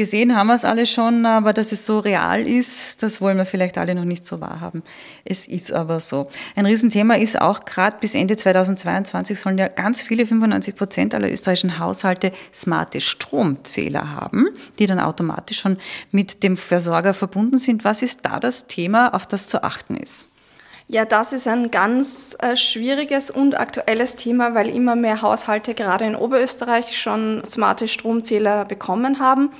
gesehen 0.00 0.34
haben 0.34 0.46
wir 0.46 0.54
es 0.54 0.64
alle 0.64 0.86
schon, 0.86 1.26
aber 1.26 1.52
dass 1.52 1.72
es 1.72 1.84
so 1.84 1.98
real 1.98 2.48
ist, 2.48 3.02
das 3.02 3.20
wollen 3.20 3.36
wir 3.36 3.44
vielleicht 3.44 3.76
alle 3.76 3.94
noch 3.94 4.06
nicht 4.06 4.24
so 4.24 4.40
wahrhaben. 4.40 4.82
Es 5.26 5.46
ist 5.46 5.74
aber 5.74 6.00
so. 6.00 6.30
Ein 6.56 6.64
Riesenthema 6.64 7.16
ist 7.16 7.38
auch 7.38 7.66
gerade 7.66 7.98
bis 8.00 8.14
Ende 8.14 8.34
2022 8.34 9.38
sollen 9.38 9.58
ja 9.58 9.68
ganz 9.68 10.00
viele, 10.00 10.24
95 10.24 10.74
Prozent 10.74 11.14
aller 11.14 11.30
österreichischen 11.30 11.78
Haushalte 11.78 12.32
smarte 12.54 13.02
Stromzähler 13.02 14.14
haben, 14.14 14.48
die 14.78 14.86
dann 14.86 15.00
automatisch 15.00 15.60
schon 15.60 15.76
mit 16.10 16.42
dem 16.44 16.56
Versorger 16.56 17.12
verbunden 17.12 17.58
sind. 17.58 17.84
Was 17.84 18.00
ist 18.00 18.20
da 18.22 18.40
das 18.40 18.66
Thema, 18.66 19.12
auf 19.12 19.26
das 19.26 19.48
zu 19.48 19.62
achten 19.62 19.98
ist? 19.98 20.28
Ja, 20.88 21.04
das 21.04 21.34
ist 21.34 21.46
ein 21.46 21.70
ganz 21.70 22.38
äh, 22.40 22.56
schwieriges 22.56 23.30
und 23.30 23.60
aktuelles 23.60 24.16
Thema, 24.16 24.54
weil 24.54 24.70
immer 24.70 24.96
mehr 24.96 25.20
Haushalte 25.20 25.74
gerade 25.74 26.06
in 26.06 26.16
Oberösterreich 26.16 26.98
schon 26.98 27.42
smarte 27.44 27.86
Stromzähler 27.86 28.64
bekommen 28.64 29.18
haben. 29.20 29.50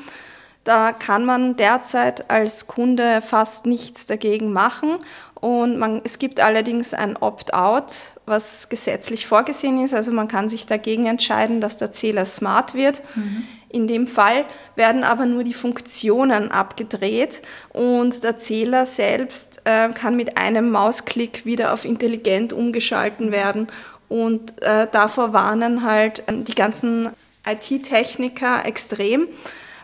Da 0.65 0.93
kann 0.93 1.25
man 1.25 1.57
derzeit 1.57 2.31
als 2.31 2.67
Kunde 2.67 3.23
fast 3.23 3.65
nichts 3.67 4.07
dagegen 4.07 4.53
machen. 4.53 4.99
Und 5.35 5.79
man, 5.79 6.03
es 6.05 6.19
gibt 6.19 6.39
allerdings 6.39 6.93
ein 6.93 7.17
Opt-out, 7.17 8.21
was 8.27 8.69
gesetzlich 8.69 9.27
vorgesehen 9.27 9.83
ist. 9.83 9.95
Also 9.95 10.13
man 10.13 10.29
kann 10.29 10.49
sich 10.49 10.67
dagegen 10.67 11.07
entscheiden, 11.07 11.63
dass 11.63 11.79
der 11.79 11.91
Zähler 11.91 12.27
smart 12.27 12.75
wird. 12.75 13.03
Mhm. 13.15 13.47
In 13.71 13.87
dem 13.87 14.07
Fall 14.07 14.45
werden 14.75 15.05
aber 15.05 15.27
nur 15.27 15.45
die 15.45 15.55
Funktionen 15.55 16.51
abgedreht 16.51 17.41
und 17.73 18.25
der 18.25 18.37
Zähler 18.37 18.85
selbst 18.85 19.63
äh, 19.65 19.91
kann 19.91 20.17
mit 20.17 20.37
einem 20.37 20.71
Mausklick 20.71 21.47
wieder 21.47 21.73
auf 21.73 21.85
intelligent 21.85 22.53
umgeschalten 22.53 23.31
werden. 23.31 23.69
Und 24.09 24.61
äh, 24.63 24.89
davor 24.91 25.33
warnen 25.33 25.85
halt 25.85 26.25
äh, 26.27 26.43
die 26.43 26.57
ganzen 26.57 27.11
IT-Techniker 27.47 28.67
extrem, 28.67 29.29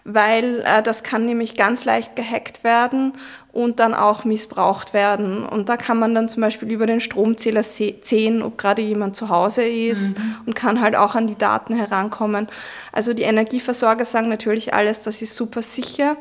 weil 0.06 0.62
äh, 0.64 0.82
das 0.82 1.02
kann 1.02 1.24
nämlich 1.24 1.56
ganz 1.56 1.84
leicht 1.84 2.14
gehackt 2.16 2.62
werden 2.62 3.12
und 3.52 3.80
dann 3.80 3.92
auch 3.92 4.24
missbraucht 4.24 4.94
werden. 4.94 5.44
Und 5.44 5.68
da 5.68 5.76
kann 5.76 5.98
man 5.98 6.14
dann 6.14 6.28
zum 6.28 6.42
Beispiel 6.42 6.70
über 6.70 6.86
den 6.86 7.00
Stromzähler 7.00 7.62
sehen, 7.62 8.42
ob 8.42 8.56
gerade 8.56 8.82
jemand 8.82 9.16
zu 9.16 9.28
Hause 9.28 9.64
ist 9.64 10.16
mhm. 10.16 10.36
und 10.46 10.54
kann 10.54 10.80
halt 10.80 10.94
auch 10.94 11.14
an 11.14 11.26
die 11.26 11.36
Daten 11.36 11.74
herankommen. 11.74 12.46
Also 12.92 13.14
die 13.14 13.22
Energieversorger 13.22 14.04
sagen 14.04 14.28
natürlich 14.28 14.74
alles, 14.74 15.02
das 15.02 15.22
ist 15.22 15.34
super 15.34 15.62
sicher. 15.62 16.16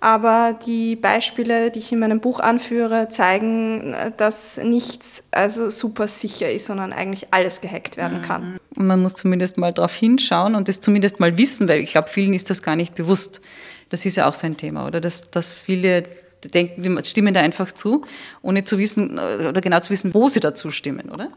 Aber 0.00 0.54
die 0.66 0.94
Beispiele, 0.94 1.70
die 1.70 1.78
ich 1.78 1.90
in 1.90 1.98
meinem 1.98 2.20
Buch 2.20 2.40
anführe, 2.40 3.08
zeigen, 3.08 3.94
dass 4.16 4.58
nichts 4.58 5.24
also 5.30 5.70
super 5.70 6.06
sicher 6.06 6.50
ist, 6.50 6.66
sondern 6.66 6.92
eigentlich 6.92 7.32
alles 7.32 7.60
gehackt 7.60 7.96
werden 7.96 8.22
kann. 8.22 8.58
Und 8.76 8.86
man 8.86 9.00
muss 9.00 9.14
zumindest 9.14 9.56
mal 9.56 9.72
darauf 9.72 9.94
hinschauen 9.94 10.54
und 10.54 10.68
das 10.68 10.80
zumindest 10.80 11.18
mal 11.18 11.38
wissen, 11.38 11.68
weil 11.68 11.80
ich 11.80 11.90
glaube, 11.90 12.08
vielen 12.08 12.34
ist 12.34 12.50
das 12.50 12.62
gar 12.62 12.76
nicht 12.76 12.94
bewusst. 12.94 13.40
Das 13.88 14.04
ist 14.04 14.16
ja 14.16 14.28
auch 14.28 14.34
so 14.34 14.46
ein 14.46 14.56
Thema, 14.56 14.86
oder? 14.86 15.00
Dass, 15.00 15.30
dass 15.30 15.62
viele 15.62 16.04
denken, 16.44 17.02
stimmen 17.04 17.32
da 17.32 17.40
einfach 17.40 17.72
zu, 17.72 18.04
ohne 18.42 18.64
zu 18.64 18.78
wissen 18.78 19.18
oder 19.18 19.60
genau 19.60 19.80
zu 19.80 19.90
wissen, 19.90 20.14
wo 20.14 20.28
sie 20.28 20.40
dazu 20.40 20.70
stimmen, 20.70 21.10
oder? 21.10 21.30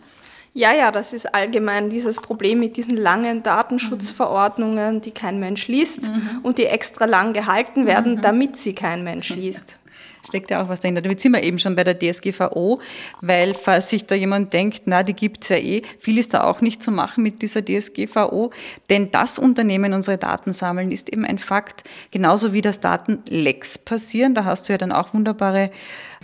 Ja, 0.54 0.74
ja, 0.74 0.92
das 0.92 1.14
ist 1.14 1.34
allgemein 1.34 1.90
dieses 1.90 2.20
Problem 2.20 2.60
mit 2.60 2.76
diesen 2.76 2.98
langen 2.98 3.44
Datenschutzverordnungen, 3.44 5.00
die 5.00 5.12
kein 5.12 5.40
Mensch 5.40 5.68
liest 5.68 6.10
mhm. 6.10 6.40
und 6.42 6.58
die 6.58 6.66
extra 6.66 7.06
lang 7.06 7.34
gehalten 7.34 7.86
werden, 7.86 8.16
mhm. 8.16 8.22
damit 8.22 8.58
sie 8.58 8.74
kein 8.74 9.04
Mensch 9.04 9.30
liest 9.30 9.79
steckt 10.28 10.52
ja 10.52 10.64
auch 10.64 10.70
was 10.70 10.80
dahinter. 10.80 11.02
Damit 11.02 11.22
sind 11.22 11.34
wir 11.34 11.44
eben 11.44 11.60
schon 11.60 11.76
bei 11.76 11.84
der 11.84 11.98
DSGVO, 11.98 12.80
weil 13.22 13.54
falls 13.54 13.90
sich 13.90 14.06
da 14.06 14.16
jemand 14.16 14.54
denkt, 14.54 14.84
na, 14.86 15.04
die 15.04 15.14
gibt's 15.14 15.50
ja 15.50 15.58
eh, 15.58 15.82
viel 16.00 16.18
ist 16.18 16.34
da 16.34 16.44
auch 16.44 16.62
nicht 16.62 16.82
zu 16.84 16.92
machen 16.92 17.24
mit 17.24 17.42
dieser 17.42 17.64
DSGVO, 17.64 18.52
denn 18.90 19.12
das 19.12 19.40
Unternehmen 19.40 19.94
unsere 19.94 20.18
Daten 20.18 20.54
sammeln 20.54 20.92
ist 20.92 21.10
eben 21.12 21.26
ein 21.26 21.38
Fakt, 21.38 21.84
genauso 22.12 22.54
wie 22.54 22.62
das 22.62 22.80
Datenlecks 22.80 23.78
passieren. 23.78 24.34
Da 24.34 24.46
hast 24.46 24.68
du 24.68 24.74
ja 24.74 24.78
dann 24.78 24.92
auch 24.92 25.14
wunderbare 25.14 25.72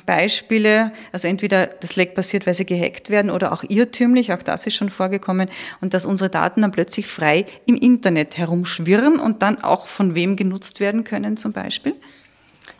Beispiele, 0.05 0.91
also 1.11 1.27
entweder 1.27 1.67
das 1.67 1.95
Leck 1.95 2.15
passiert, 2.15 2.45
weil 2.45 2.53
sie 2.53 2.65
gehackt 2.65 3.09
werden 3.09 3.31
oder 3.31 3.51
auch 3.53 3.63
irrtümlich, 3.67 4.33
auch 4.33 4.43
das 4.43 4.67
ist 4.67 4.75
schon 4.75 4.89
vorgekommen, 4.89 5.49
und 5.81 5.93
dass 5.93 6.05
unsere 6.05 6.29
Daten 6.29 6.61
dann 6.61 6.71
plötzlich 6.71 7.07
frei 7.07 7.45
im 7.65 7.75
Internet 7.75 8.37
herumschwirren 8.37 9.19
und 9.19 9.41
dann 9.41 9.61
auch 9.63 9.87
von 9.87 10.13
wem 10.13 10.35
genutzt 10.35 10.79
werden 10.79 11.03
können 11.03 11.37
zum 11.37 11.53
Beispiel 11.53 11.95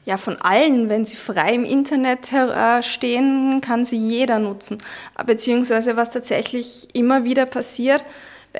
ja, 0.06 0.18
von 0.18 0.38
allen, 0.40 0.90
wenn 0.90 1.04
sie 1.04 1.16
frei 1.16 1.54
im 1.54 1.66
Internet 1.66 2.32
äh, 2.32 2.84
stehen, 2.84 3.60
kann 3.62 3.84
sie 3.84 3.98
jeder 3.98 4.40
nutzen. 4.40 4.78
Beziehungsweise 5.26 5.98
was 5.98 6.12
tatsächlich 6.12 6.88
immer 6.94 7.24
wieder 7.24 7.48
passiert, 7.48 8.06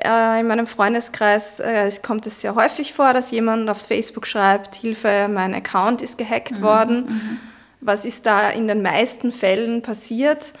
äh, 0.04 0.40
in 0.40 0.48
meinem 0.48 0.66
Freundeskreis 0.66 1.60
äh, 1.60 1.90
kommt 2.02 2.26
es 2.26 2.40
sehr 2.40 2.54
häufig 2.54 2.92
vor, 2.92 3.12
dass 3.12 3.30
jemand 3.30 3.70
auf 3.70 3.86
Facebook 3.86 4.26
schreibt, 4.26 4.74
Hilfe, 4.74 5.28
mein 5.32 5.54
Account 5.54 6.02
ist 6.02 6.18
gehackt 6.18 6.58
mhm, 6.58 6.62
worden. 6.62 6.96
Mhm. 7.06 7.38
Was 7.80 8.04
ist 8.04 8.26
da 8.26 8.50
in 8.50 8.66
den 8.66 8.82
meisten 8.82 9.32
Fällen 9.32 9.82
passiert? 9.82 10.52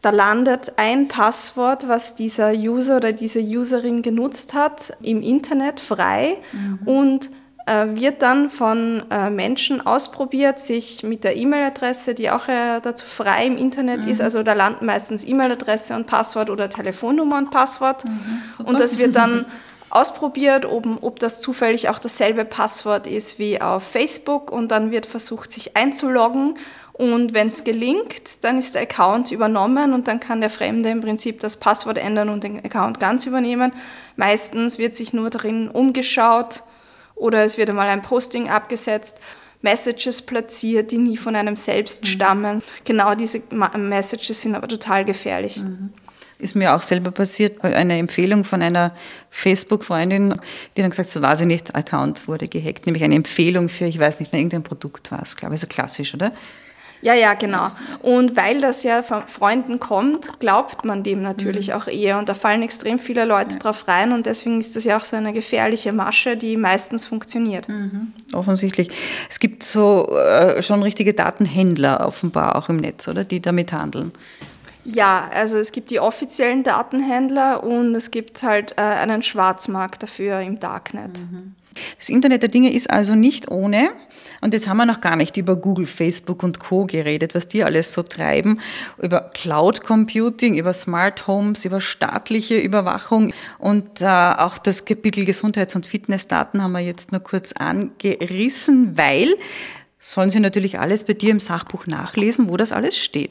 Da 0.00 0.10
landet 0.10 0.72
ein 0.76 1.06
Passwort, 1.06 1.86
was 1.86 2.14
dieser 2.14 2.52
User 2.52 2.96
oder 2.96 3.12
diese 3.12 3.40
Userin 3.40 4.02
genutzt 4.02 4.54
hat, 4.54 4.96
im 5.00 5.22
Internet 5.22 5.78
frei 5.78 6.38
mhm. 6.52 6.78
und 6.86 7.30
wird 7.66 8.22
dann 8.22 8.50
von 8.50 9.04
äh, 9.10 9.30
Menschen 9.30 9.86
ausprobiert, 9.86 10.58
sich 10.58 11.02
mit 11.02 11.24
der 11.24 11.36
E-Mail-Adresse, 11.36 12.14
die 12.14 12.30
auch 12.30 12.48
äh, 12.48 12.80
dazu 12.80 13.06
frei 13.06 13.46
im 13.46 13.56
Internet 13.56 14.02
mhm. 14.02 14.10
ist, 14.10 14.20
also 14.20 14.42
da 14.42 14.52
landen 14.52 14.86
meistens 14.86 15.24
E-Mail-Adresse 15.24 15.94
und 15.94 16.06
Passwort 16.06 16.50
oder 16.50 16.68
Telefonnummer 16.68 17.38
und 17.38 17.50
Passwort. 17.50 18.04
Mhm, 18.04 18.66
und 18.66 18.80
das 18.80 18.98
wird 18.98 19.14
dann 19.14 19.46
ausprobiert, 19.90 20.64
ob, 20.64 20.86
ob 21.02 21.18
das 21.18 21.40
zufällig 21.40 21.88
auch 21.88 21.98
dasselbe 21.98 22.44
Passwort 22.44 23.06
ist 23.06 23.38
wie 23.38 23.60
auf 23.60 23.84
Facebook 23.84 24.50
und 24.50 24.72
dann 24.72 24.90
wird 24.90 25.06
versucht, 25.06 25.52
sich 25.52 25.76
einzuloggen. 25.76 26.54
Und 26.94 27.32
wenn 27.32 27.46
es 27.46 27.64
gelingt, 27.64 28.44
dann 28.44 28.58
ist 28.58 28.74
der 28.74 28.82
Account 28.82 29.32
übernommen 29.32 29.92
und 29.92 30.08
dann 30.08 30.20
kann 30.20 30.40
der 30.40 30.50
Fremde 30.50 30.90
im 30.90 31.00
Prinzip 31.00 31.40
das 31.40 31.56
Passwort 31.56 31.98
ändern 31.98 32.28
und 32.28 32.44
den 32.44 32.64
Account 32.64 33.00
ganz 33.00 33.26
übernehmen. 33.26 33.72
Meistens 34.16 34.78
wird 34.78 34.94
sich 34.94 35.12
nur 35.12 35.30
darin 35.30 35.68
umgeschaut, 35.68 36.62
oder 37.14 37.44
es 37.44 37.58
wird 37.58 37.70
einmal 37.70 37.88
ein 37.88 38.02
Posting 38.02 38.48
abgesetzt, 38.48 39.20
Messages 39.62 40.22
platziert, 40.22 40.90
die 40.90 40.98
nie 40.98 41.16
von 41.16 41.36
einem 41.36 41.56
selbst 41.56 42.02
mhm. 42.02 42.06
stammen. 42.06 42.62
Genau 42.84 43.14
diese 43.14 43.40
Messages 43.76 44.42
sind 44.42 44.54
aber 44.54 44.68
total 44.68 45.04
gefährlich. 45.04 45.58
Mhm. 45.58 45.90
Ist 46.38 46.56
mir 46.56 46.74
auch 46.74 46.82
selber 46.82 47.12
passiert, 47.12 47.62
eine 47.62 47.98
Empfehlung 47.98 48.42
von 48.42 48.62
einer 48.62 48.92
Facebook-Freundin, 49.30 50.34
die 50.76 50.80
dann 50.80 50.90
gesagt 50.90 51.08
hat, 51.08 51.12
so 51.12 51.22
weiß 51.22 51.42
ich 51.42 51.46
nicht, 51.46 51.72
Account 51.76 52.26
wurde 52.26 52.48
gehackt, 52.48 52.86
nämlich 52.86 53.04
eine 53.04 53.14
Empfehlung 53.14 53.68
für, 53.68 53.84
ich 53.84 53.96
weiß 53.96 54.18
nicht 54.18 54.32
mehr, 54.32 54.40
irgendein 54.40 54.64
Produkt 54.64 55.12
war 55.12 55.22
es, 55.22 55.36
glaube 55.36 55.54
ich, 55.54 55.60
so 55.60 55.68
klassisch, 55.68 56.14
oder? 56.14 56.32
Ja, 57.02 57.14
ja, 57.14 57.34
genau. 57.34 57.70
Und 58.00 58.36
weil 58.36 58.60
das 58.60 58.84
ja 58.84 59.02
von 59.02 59.26
Freunden 59.26 59.80
kommt, 59.80 60.38
glaubt 60.38 60.84
man 60.84 61.02
dem 61.02 61.20
natürlich 61.20 61.68
mhm. 61.68 61.74
auch 61.74 61.86
eher. 61.88 62.18
Und 62.18 62.28
da 62.28 62.34
fallen 62.34 62.62
extrem 62.62 63.00
viele 63.00 63.24
Leute 63.24 63.54
ja. 63.54 63.58
drauf 63.58 63.88
rein. 63.88 64.12
Und 64.12 64.26
deswegen 64.26 64.60
ist 64.60 64.76
das 64.76 64.84
ja 64.84 64.96
auch 64.96 65.04
so 65.04 65.16
eine 65.16 65.32
gefährliche 65.32 65.92
Masche, 65.92 66.36
die 66.36 66.56
meistens 66.56 67.04
funktioniert. 67.04 67.68
Mhm. 67.68 68.12
Offensichtlich. 68.32 68.88
Es 69.28 69.40
gibt 69.40 69.64
so 69.64 70.08
äh, 70.16 70.62
schon 70.62 70.82
richtige 70.82 71.12
Datenhändler 71.12 72.06
offenbar 72.06 72.54
auch 72.54 72.68
im 72.68 72.76
Netz, 72.76 73.08
oder? 73.08 73.24
Die 73.24 73.40
damit 73.40 73.72
handeln. 73.72 74.12
Ja, 74.84 75.28
also 75.34 75.58
es 75.58 75.72
gibt 75.72 75.90
die 75.90 76.00
offiziellen 76.00 76.62
Datenhändler 76.62 77.64
und 77.64 77.94
es 77.94 78.10
gibt 78.10 78.42
halt 78.42 78.72
äh, 78.72 78.82
einen 78.82 79.22
Schwarzmarkt 79.22 80.02
dafür 80.02 80.40
im 80.40 80.60
Darknet. 80.60 81.18
Mhm. 81.18 81.54
Das 81.98 82.08
Internet 82.08 82.42
der 82.42 82.48
Dinge 82.48 82.72
ist 82.72 82.90
also 82.90 83.14
nicht 83.14 83.50
ohne. 83.50 83.90
Und 84.40 84.54
jetzt 84.54 84.68
haben 84.68 84.76
wir 84.76 84.86
noch 84.86 85.00
gar 85.00 85.16
nicht 85.16 85.36
über 85.36 85.56
Google, 85.56 85.86
Facebook 85.86 86.42
und 86.42 86.58
Co. 86.58 86.86
geredet, 86.86 87.34
was 87.34 87.48
die 87.48 87.64
alles 87.64 87.92
so 87.92 88.02
treiben. 88.02 88.60
Über 88.98 89.30
Cloud 89.34 89.84
Computing, 89.84 90.54
über 90.54 90.72
Smart 90.72 91.26
Homes, 91.26 91.64
über 91.64 91.80
staatliche 91.80 92.58
Überwachung. 92.58 93.32
Und 93.58 94.00
äh, 94.00 94.06
auch 94.06 94.58
das 94.58 94.84
Kapitel 94.84 95.24
Gesundheits- 95.24 95.76
und 95.76 95.86
Fitnessdaten 95.86 96.62
haben 96.62 96.72
wir 96.72 96.80
jetzt 96.80 97.12
nur 97.12 97.20
kurz 97.20 97.52
angerissen, 97.52 98.96
weil 98.96 99.34
sollen 100.04 100.30
Sie 100.30 100.40
natürlich 100.40 100.80
alles 100.80 101.04
bei 101.04 101.12
dir 101.12 101.30
im 101.30 101.38
Sachbuch 101.38 101.86
nachlesen, 101.86 102.48
wo 102.48 102.56
das 102.56 102.72
alles 102.72 102.98
steht. 102.98 103.30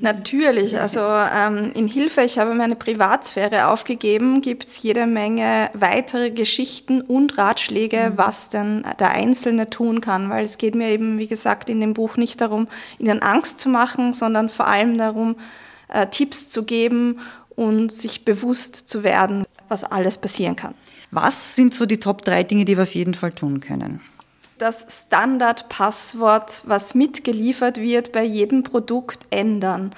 Natürlich, 0.00 0.76
also 0.78 1.00
ähm, 1.00 1.70
in 1.72 1.86
Hilfe, 1.86 2.22
ich 2.22 2.40
habe 2.40 2.52
meine 2.54 2.74
Privatsphäre 2.74 3.68
aufgegeben, 3.68 4.40
gibt 4.40 4.66
es 4.66 4.82
jede 4.82 5.06
Menge 5.06 5.70
weitere 5.72 6.32
Geschichten 6.32 7.00
und 7.00 7.38
Ratschläge, 7.38 8.10
mhm. 8.10 8.18
was 8.18 8.48
denn 8.48 8.84
der 8.98 9.10
Einzelne 9.10 9.70
tun 9.70 10.00
kann, 10.00 10.30
weil 10.30 10.44
es 10.44 10.58
geht 10.58 10.74
mir 10.74 10.88
eben, 10.88 11.18
wie 11.18 11.28
gesagt, 11.28 11.70
in 11.70 11.80
dem 11.80 11.94
Buch 11.94 12.16
nicht 12.16 12.40
darum, 12.40 12.66
ihnen 12.98 13.22
Angst 13.22 13.60
zu 13.60 13.68
machen, 13.68 14.12
sondern 14.12 14.48
vor 14.48 14.66
allem 14.66 14.98
darum, 14.98 15.36
äh, 15.86 16.08
Tipps 16.08 16.48
zu 16.48 16.64
geben 16.64 17.20
und 17.54 17.92
sich 17.92 18.24
bewusst 18.24 18.74
zu 18.74 19.04
werden, 19.04 19.44
was 19.68 19.84
alles 19.84 20.18
passieren 20.18 20.56
kann. 20.56 20.74
Was 21.12 21.54
sind 21.54 21.72
so 21.72 21.86
die 21.86 21.98
Top 21.98 22.22
drei 22.22 22.42
Dinge, 22.42 22.64
die 22.64 22.76
wir 22.76 22.82
auf 22.82 22.94
jeden 22.96 23.14
Fall 23.14 23.32
tun 23.32 23.60
können? 23.60 24.00
Das 24.60 24.86
Standardpasswort, 24.88 26.62
was 26.66 26.94
mitgeliefert 26.94 27.78
wird, 27.78 28.12
bei 28.12 28.22
jedem 28.22 28.62
Produkt 28.62 29.20
ändern. 29.30 29.90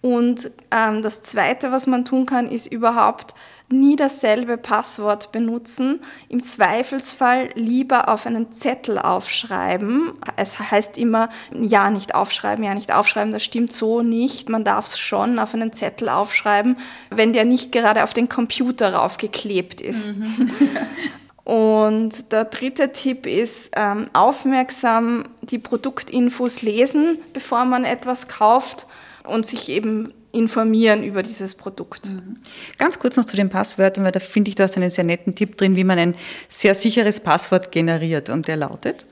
Und 0.00 0.50
ähm, 0.72 1.00
das 1.00 1.22
Zweite, 1.22 1.70
was 1.70 1.86
man 1.86 2.04
tun 2.04 2.26
kann, 2.26 2.48
ist 2.48 2.66
überhaupt 2.66 3.34
nie 3.68 3.96
dasselbe 3.96 4.58
Passwort 4.58 5.32
benutzen. 5.32 6.00
Im 6.28 6.42
Zweifelsfall 6.42 7.50
lieber 7.54 8.08
auf 8.08 8.26
einen 8.26 8.52
Zettel 8.52 8.98
aufschreiben. 8.98 10.12
Es 10.36 10.58
heißt 10.58 10.98
immer, 10.98 11.30
ja, 11.58 11.88
nicht 11.88 12.14
aufschreiben, 12.14 12.64
ja, 12.64 12.74
nicht 12.74 12.92
aufschreiben. 12.92 13.32
Das 13.32 13.44
stimmt 13.44 13.72
so 13.72 14.02
nicht. 14.02 14.48
Man 14.48 14.64
darf 14.64 14.86
es 14.86 14.98
schon 14.98 15.38
auf 15.38 15.54
einen 15.54 15.72
Zettel 15.72 16.08
aufschreiben, 16.08 16.76
wenn 17.10 17.32
der 17.32 17.44
nicht 17.44 17.72
gerade 17.72 18.04
auf 18.04 18.12
den 18.12 18.28
Computer 18.28 18.94
raufgeklebt 18.94 19.80
ist. 19.80 20.08
Mhm. 20.08 20.50
Und 21.44 22.30
der 22.30 22.44
dritte 22.44 22.92
Tipp 22.92 23.26
ist, 23.26 23.72
ähm, 23.74 24.06
aufmerksam 24.12 25.24
die 25.40 25.58
Produktinfos 25.58 26.62
lesen, 26.62 27.18
bevor 27.32 27.64
man 27.64 27.84
etwas 27.84 28.28
kauft 28.28 28.86
und 29.24 29.44
sich 29.44 29.68
eben 29.68 30.12
informieren 30.30 31.02
über 31.02 31.22
dieses 31.22 31.54
Produkt. 31.54 32.08
Mhm. 32.08 32.38
Ganz 32.78 32.98
kurz 32.98 33.16
noch 33.16 33.24
zu 33.24 33.36
den 33.36 33.50
Passwörtern, 33.50 34.04
weil 34.04 34.12
da 34.12 34.20
finde 34.20 34.48
ich, 34.48 34.54
du 34.54 34.62
hast 34.62 34.76
einen 34.76 34.88
sehr 34.90 35.04
netten 35.04 35.34
Tipp 35.34 35.56
drin, 35.56 35.76
wie 35.76 35.84
man 35.84 35.98
ein 35.98 36.14
sehr 36.48 36.74
sicheres 36.74 37.20
Passwort 37.20 37.70
generiert 37.72 38.30
und 38.30 38.48
der 38.48 38.56
lautet? 38.56 39.06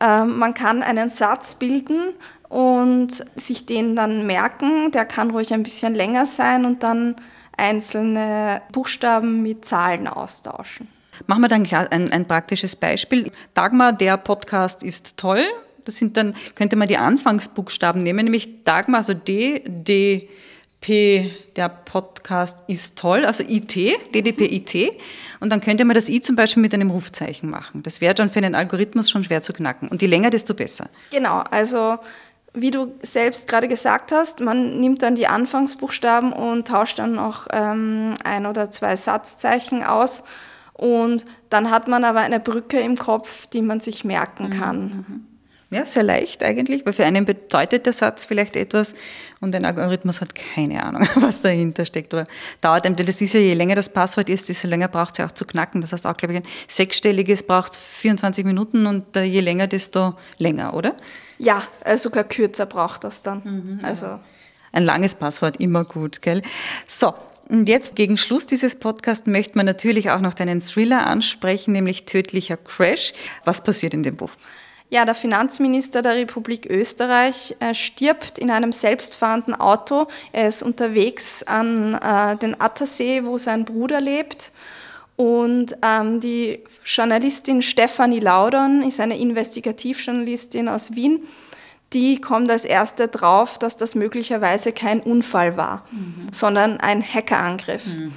Ähm, 0.00 0.38
man 0.38 0.54
kann 0.54 0.82
einen 0.82 1.10
Satz 1.10 1.54
bilden 1.54 2.14
und 2.48 3.24
sich 3.36 3.66
den 3.66 3.94
dann 3.94 4.26
merken. 4.26 4.90
Der 4.90 5.04
kann 5.04 5.30
ruhig 5.30 5.52
ein 5.52 5.62
bisschen 5.62 5.94
länger 5.94 6.26
sein 6.26 6.64
und 6.64 6.82
dann 6.82 7.16
einzelne 7.56 8.62
Buchstaben 8.72 9.42
mit 9.42 9.64
Zahlen 9.64 10.08
austauschen. 10.08 10.88
Machen 11.26 11.42
wir 11.42 11.48
dann 11.48 11.66
ein, 11.90 12.12
ein 12.12 12.26
praktisches 12.26 12.76
Beispiel. 12.76 13.30
Dagmar, 13.54 13.92
der 13.92 14.16
Podcast 14.16 14.82
ist 14.82 15.16
toll. 15.16 15.44
Das 15.84 15.96
sind 15.96 16.16
dann, 16.16 16.34
könnte 16.54 16.76
man 16.76 16.88
die 16.88 16.96
Anfangsbuchstaben 16.96 18.02
nehmen, 18.02 18.24
nämlich 18.24 18.64
Dagmar, 18.64 18.98
also 18.98 19.12
D, 19.12 19.62
D, 19.66 20.28
P, 20.84 21.30
der 21.56 21.70
Podcast 21.70 22.62
ist 22.66 22.98
toll, 22.98 23.24
also 23.24 23.42
IT, 23.46 23.74
DDP 24.14 24.44
IT. 24.44 25.00
Und 25.40 25.50
dann 25.50 25.62
könnte 25.62 25.84
man 25.86 25.94
das 25.94 26.10
I 26.10 26.20
zum 26.20 26.36
Beispiel 26.36 26.60
mit 26.60 26.74
einem 26.74 26.90
Rufzeichen 26.90 27.48
machen. 27.48 27.82
Das 27.82 28.02
wäre 28.02 28.14
dann 28.14 28.28
für 28.28 28.38
einen 28.38 28.54
Algorithmus 28.54 29.08
schon 29.10 29.24
schwer 29.24 29.40
zu 29.40 29.54
knacken. 29.54 29.88
Und 29.88 30.02
je 30.02 30.08
länger, 30.08 30.28
desto 30.28 30.52
besser. 30.52 30.90
Genau, 31.10 31.38
also 31.50 31.98
wie 32.52 32.70
du 32.70 32.94
selbst 33.02 33.48
gerade 33.48 33.66
gesagt 33.66 34.12
hast, 34.12 34.40
man 34.40 34.78
nimmt 34.78 35.02
dann 35.02 35.14
die 35.14 35.26
Anfangsbuchstaben 35.26 36.32
und 36.32 36.68
tauscht 36.68 36.98
dann 36.98 37.14
noch 37.14 37.46
ähm, 37.50 38.14
ein 38.22 38.44
oder 38.44 38.70
zwei 38.70 38.94
Satzzeichen 38.94 39.82
aus. 39.82 40.22
Und 40.74 41.24
dann 41.50 41.70
hat 41.70 41.88
man 41.88 42.04
aber 42.04 42.20
eine 42.20 42.40
Brücke 42.40 42.80
im 42.80 42.96
Kopf, 42.96 43.46
die 43.46 43.62
man 43.62 43.80
sich 43.80 44.04
merken 44.04 44.46
mhm, 44.46 44.50
kann. 44.50 44.82
Mhm. 44.84 45.26
Ja, 45.70 45.84
sehr 45.86 46.04
leicht 46.04 46.44
eigentlich, 46.44 46.86
weil 46.86 46.92
für 46.92 47.04
einen 47.04 47.24
bedeutet 47.24 47.86
der 47.86 47.92
Satz 47.92 48.26
vielleicht 48.26 48.54
etwas 48.54 48.94
und 49.40 49.56
ein 49.56 49.64
Algorithmus 49.64 50.20
hat 50.20 50.32
keine 50.34 50.84
Ahnung, 50.84 51.08
was 51.16 51.42
dahinter 51.42 51.84
steckt. 51.84 52.14
Oder 52.14 52.24
dauert 52.60 52.86
einem, 52.86 52.94
das 52.94 53.20
ist 53.20 53.34
ja, 53.34 53.40
je 53.40 53.54
länger 53.54 53.74
das 53.74 53.88
Passwort 53.88 54.28
ist, 54.28 54.48
desto 54.48 54.68
länger 54.68 54.86
braucht 54.86 55.14
es 55.14 55.18
ja 55.18 55.26
auch 55.26 55.32
zu 55.32 55.44
knacken. 55.44 55.80
Das 55.80 55.92
heißt 55.92 56.06
auch, 56.06 56.16
glaube 56.16 56.34
ich, 56.34 56.40
ein 56.40 56.46
sechsstelliges 56.68 57.42
braucht 57.42 57.74
24 57.74 58.44
Minuten 58.44 58.86
und 58.86 59.16
äh, 59.16 59.24
je 59.24 59.40
länger, 59.40 59.66
desto 59.66 60.14
länger, 60.38 60.74
oder? 60.74 60.94
Ja, 61.38 61.62
äh, 61.84 61.96
sogar 61.96 62.22
kürzer 62.22 62.66
braucht 62.66 63.02
das 63.02 63.22
dann. 63.22 63.42
Mhm, 63.44 63.80
also. 63.84 64.20
Ein 64.70 64.84
langes 64.84 65.14
Passwort, 65.14 65.56
immer 65.58 65.84
gut, 65.84 66.20
gell? 66.22 66.42
So, 66.86 67.14
und 67.48 67.68
jetzt 67.68 67.96
gegen 67.96 68.16
Schluss 68.16 68.46
dieses 68.46 68.76
Podcasts 68.76 69.26
möchte 69.26 69.56
man 69.56 69.66
natürlich 69.66 70.10
auch 70.10 70.20
noch 70.20 70.34
deinen 70.34 70.60
Thriller 70.60 71.06
ansprechen, 71.06 71.72
nämlich 71.72 72.04
Tödlicher 72.04 72.56
Crash. 72.56 73.12
Was 73.44 73.62
passiert 73.62 73.94
in 73.94 74.02
dem 74.02 74.16
Buch? 74.16 74.30
Ja, 74.90 75.04
der 75.04 75.14
Finanzminister 75.14 76.02
der 76.02 76.14
Republik 76.14 76.66
Österreich 76.66 77.56
äh, 77.60 77.74
stirbt 77.74 78.38
in 78.38 78.50
einem 78.50 78.70
selbstfahrenden 78.70 79.54
Auto. 79.54 80.06
Er 80.32 80.48
ist 80.48 80.62
unterwegs 80.62 81.42
an 81.42 81.94
äh, 81.94 82.36
den 82.36 82.60
Attersee, 82.60 83.24
wo 83.24 83.38
sein 83.38 83.64
Bruder 83.64 84.00
lebt. 84.00 84.52
Und 85.16 85.76
ähm, 85.82 86.20
die 86.20 86.60
Journalistin 86.84 87.62
Stefanie 87.62 88.20
Laudern 88.20 88.82
ist 88.82 89.00
eine 89.00 89.18
Investigativjournalistin 89.18 90.68
aus 90.68 90.94
Wien. 90.94 91.26
Die 91.94 92.20
kommt 92.20 92.50
als 92.50 92.64
erste 92.64 93.08
drauf, 93.08 93.58
dass 93.58 93.76
das 93.76 93.94
möglicherweise 93.94 94.72
kein 94.72 95.00
Unfall 95.00 95.56
war, 95.56 95.84
mhm. 95.90 96.26
sondern 96.32 96.78
ein 96.78 97.02
Hackerangriff. 97.02 97.86
Mhm. 97.86 98.12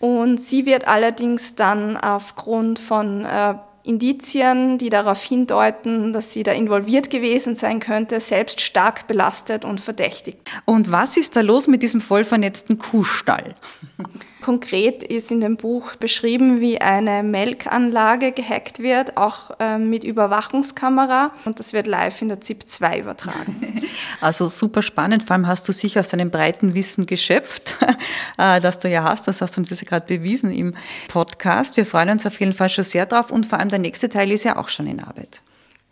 Und 0.00 0.40
sie 0.40 0.66
wird 0.66 0.88
allerdings 0.88 1.54
dann 1.54 1.96
aufgrund 1.96 2.78
von 2.78 3.24
äh, 3.24 3.54
Indizien, 3.82 4.78
die 4.78 4.90
darauf 4.90 5.22
hindeuten, 5.22 6.12
dass 6.12 6.32
sie 6.32 6.42
da 6.42 6.52
involviert 6.52 7.10
gewesen 7.10 7.54
sein 7.54 7.80
könnte, 7.80 8.20
selbst 8.20 8.60
stark 8.60 9.06
belastet 9.06 9.64
und 9.64 9.80
verdächtigt. 9.80 10.38
Und 10.66 10.90
was 10.90 11.16
ist 11.16 11.36
da 11.36 11.40
los 11.40 11.68
mit 11.68 11.82
diesem 11.82 12.00
voll 12.00 12.24
vernetzten 12.24 12.78
Kuhstall? 12.78 13.54
Konkret 14.40 15.02
ist 15.02 15.30
in 15.30 15.40
dem 15.40 15.56
Buch 15.56 15.94
beschrieben, 15.96 16.60
wie 16.60 16.80
eine 16.80 17.22
Melkanlage 17.22 18.32
gehackt 18.32 18.80
wird, 18.80 19.16
auch 19.16 19.52
äh, 19.58 19.78
mit 19.78 20.04
Überwachungskamera. 20.04 21.32
Und 21.44 21.58
das 21.58 21.72
wird 21.72 21.86
live 21.86 22.22
in 22.22 22.28
der 22.28 22.40
ZIP 22.40 22.66
2 22.66 23.00
übertragen. 23.00 23.82
Also 24.20 24.48
super 24.48 24.82
spannend. 24.82 25.24
Vor 25.24 25.34
allem 25.34 25.46
hast 25.46 25.68
du 25.68 25.72
sicher 25.72 26.00
aus 26.00 26.10
deinem 26.10 26.30
breiten 26.30 26.74
Wissen 26.74 27.06
geschöpft, 27.06 27.76
äh, 28.38 28.60
das 28.60 28.78
du 28.78 28.88
ja 28.88 29.02
hast. 29.02 29.26
Das 29.28 29.40
hast 29.40 29.56
du 29.56 29.60
uns 29.60 29.70
ja 29.70 29.76
gerade 29.86 30.06
bewiesen 30.06 30.50
im 30.52 30.74
Podcast. 31.08 31.76
Wir 31.76 31.86
freuen 31.86 32.10
uns 32.10 32.26
auf 32.26 32.38
jeden 32.38 32.52
Fall 32.52 32.68
schon 32.68 32.84
sehr 32.84 33.06
drauf. 33.06 33.30
Und 33.30 33.46
vor 33.46 33.58
allem 33.58 33.68
der 33.68 33.78
nächste 33.78 34.08
Teil 34.08 34.30
ist 34.30 34.44
ja 34.44 34.56
auch 34.56 34.68
schon 34.68 34.86
in 34.86 35.00
Arbeit. 35.00 35.42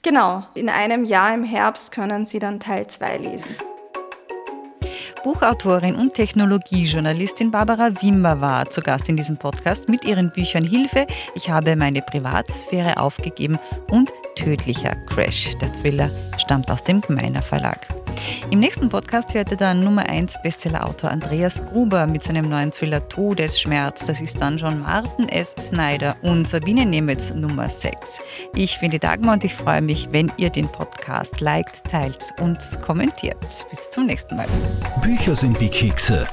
Genau. 0.03 0.47
In 0.55 0.69
einem 0.69 1.05
Jahr 1.05 1.35
im 1.35 1.45
Herbst 1.45 1.93
können 1.93 2.27
Sie 2.27 2.39
dann 2.39 2.61
Teil 2.61 2.87
2 2.87 3.17
lesen. 3.19 3.57
Buchautorin 5.29 5.97
und 5.97 6.15
Technologiejournalistin 6.15 7.51
Barbara 7.51 7.91
Wimmer 8.01 8.41
war 8.41 8.71
zu 8.71 8.81
Gast 8.81 9.11
in 9.11 9.17
diesem 9.17 9.37
Podcast 9.37 9.91
mit 9.91 10.07
ihren 10.07 10.31
Büchern 10.31 10.65
Hilfe, 10.65 11.07
ich 11.35 11.51
habe 11.51 11.77
meine 11.77 12.01
Privatsphäre 12.01 12.97
aufgegeben 12.97 13.59
und 13.91 14.11
Tödlicher 14.37 14.97
Crash. 15.05 15.51
Der 15.61 15.71
Thriller 15.71 16.09
stammt 16.39 16.71
aus 16.71 16.83
dem 16.83 17.03
Gemeiner 17.03 17.43
Verlag. 17.43 17.87
Im 18.51 18.61
nächsten 18.61 18.89
Podcast 18.89 19.35
hörte 19.35 19.57
dann 19.57 19.85
Nummer 19.85 20.09
1 20.09 20.43
Bestsellerautor 20.43 21.11
Andreas 21.11 21.65
Gruber 21.67 22.07
mit 22.07 22.25
seinem 22.25 22.49
neuen 22.49 22.71
Thriller 22.71 23.07
Todesschmerz. 23.09 24.07
Das 24.07 24.21
ist 24.21 24.41
dann 24.41 24.59
schon 24.59 24.81
Martin 24.81 25.29
S. 25.29 25.55
Snyder 25.59 26.17
und 26.23 26.49
Sabine 26.49 26.87
Nemetz 26.87 27.35
Nummer 27.35 27.69
6. 27.69 28.21
Ich 28.55 28.81
bin 28.81 28.91
die 28.91 28.99
Dagmar 28.99 29.35
und 29.35 29.45
ich 29.45 29.55
freue 29.55 29.83
mich, 29.83 30.09
wenn 30.13 30.33
ihr 30.37 30.51
den 30.51 30.69
Podcast 30.69 31.41
liked, 31.41 31.85
teilt 31.85 32.33
und 32.41 32.59
kommentiert. 32.83 33.67
Bis 33.71 33.91
zum 33.91 34.07
nächsten 34.07 34.37
Mal. 34.37 34.47
Bücher 35.03 35.37
sind 35.37 35.61
wie 35.61 35.69
Kekse. 35.69 36.27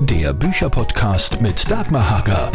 Der 0.00 0.32
Bücherpodcast 0.32 1.40
mit 1.40 1.70
Dagmar 1.70 2.08
Hager. 2.08 2.50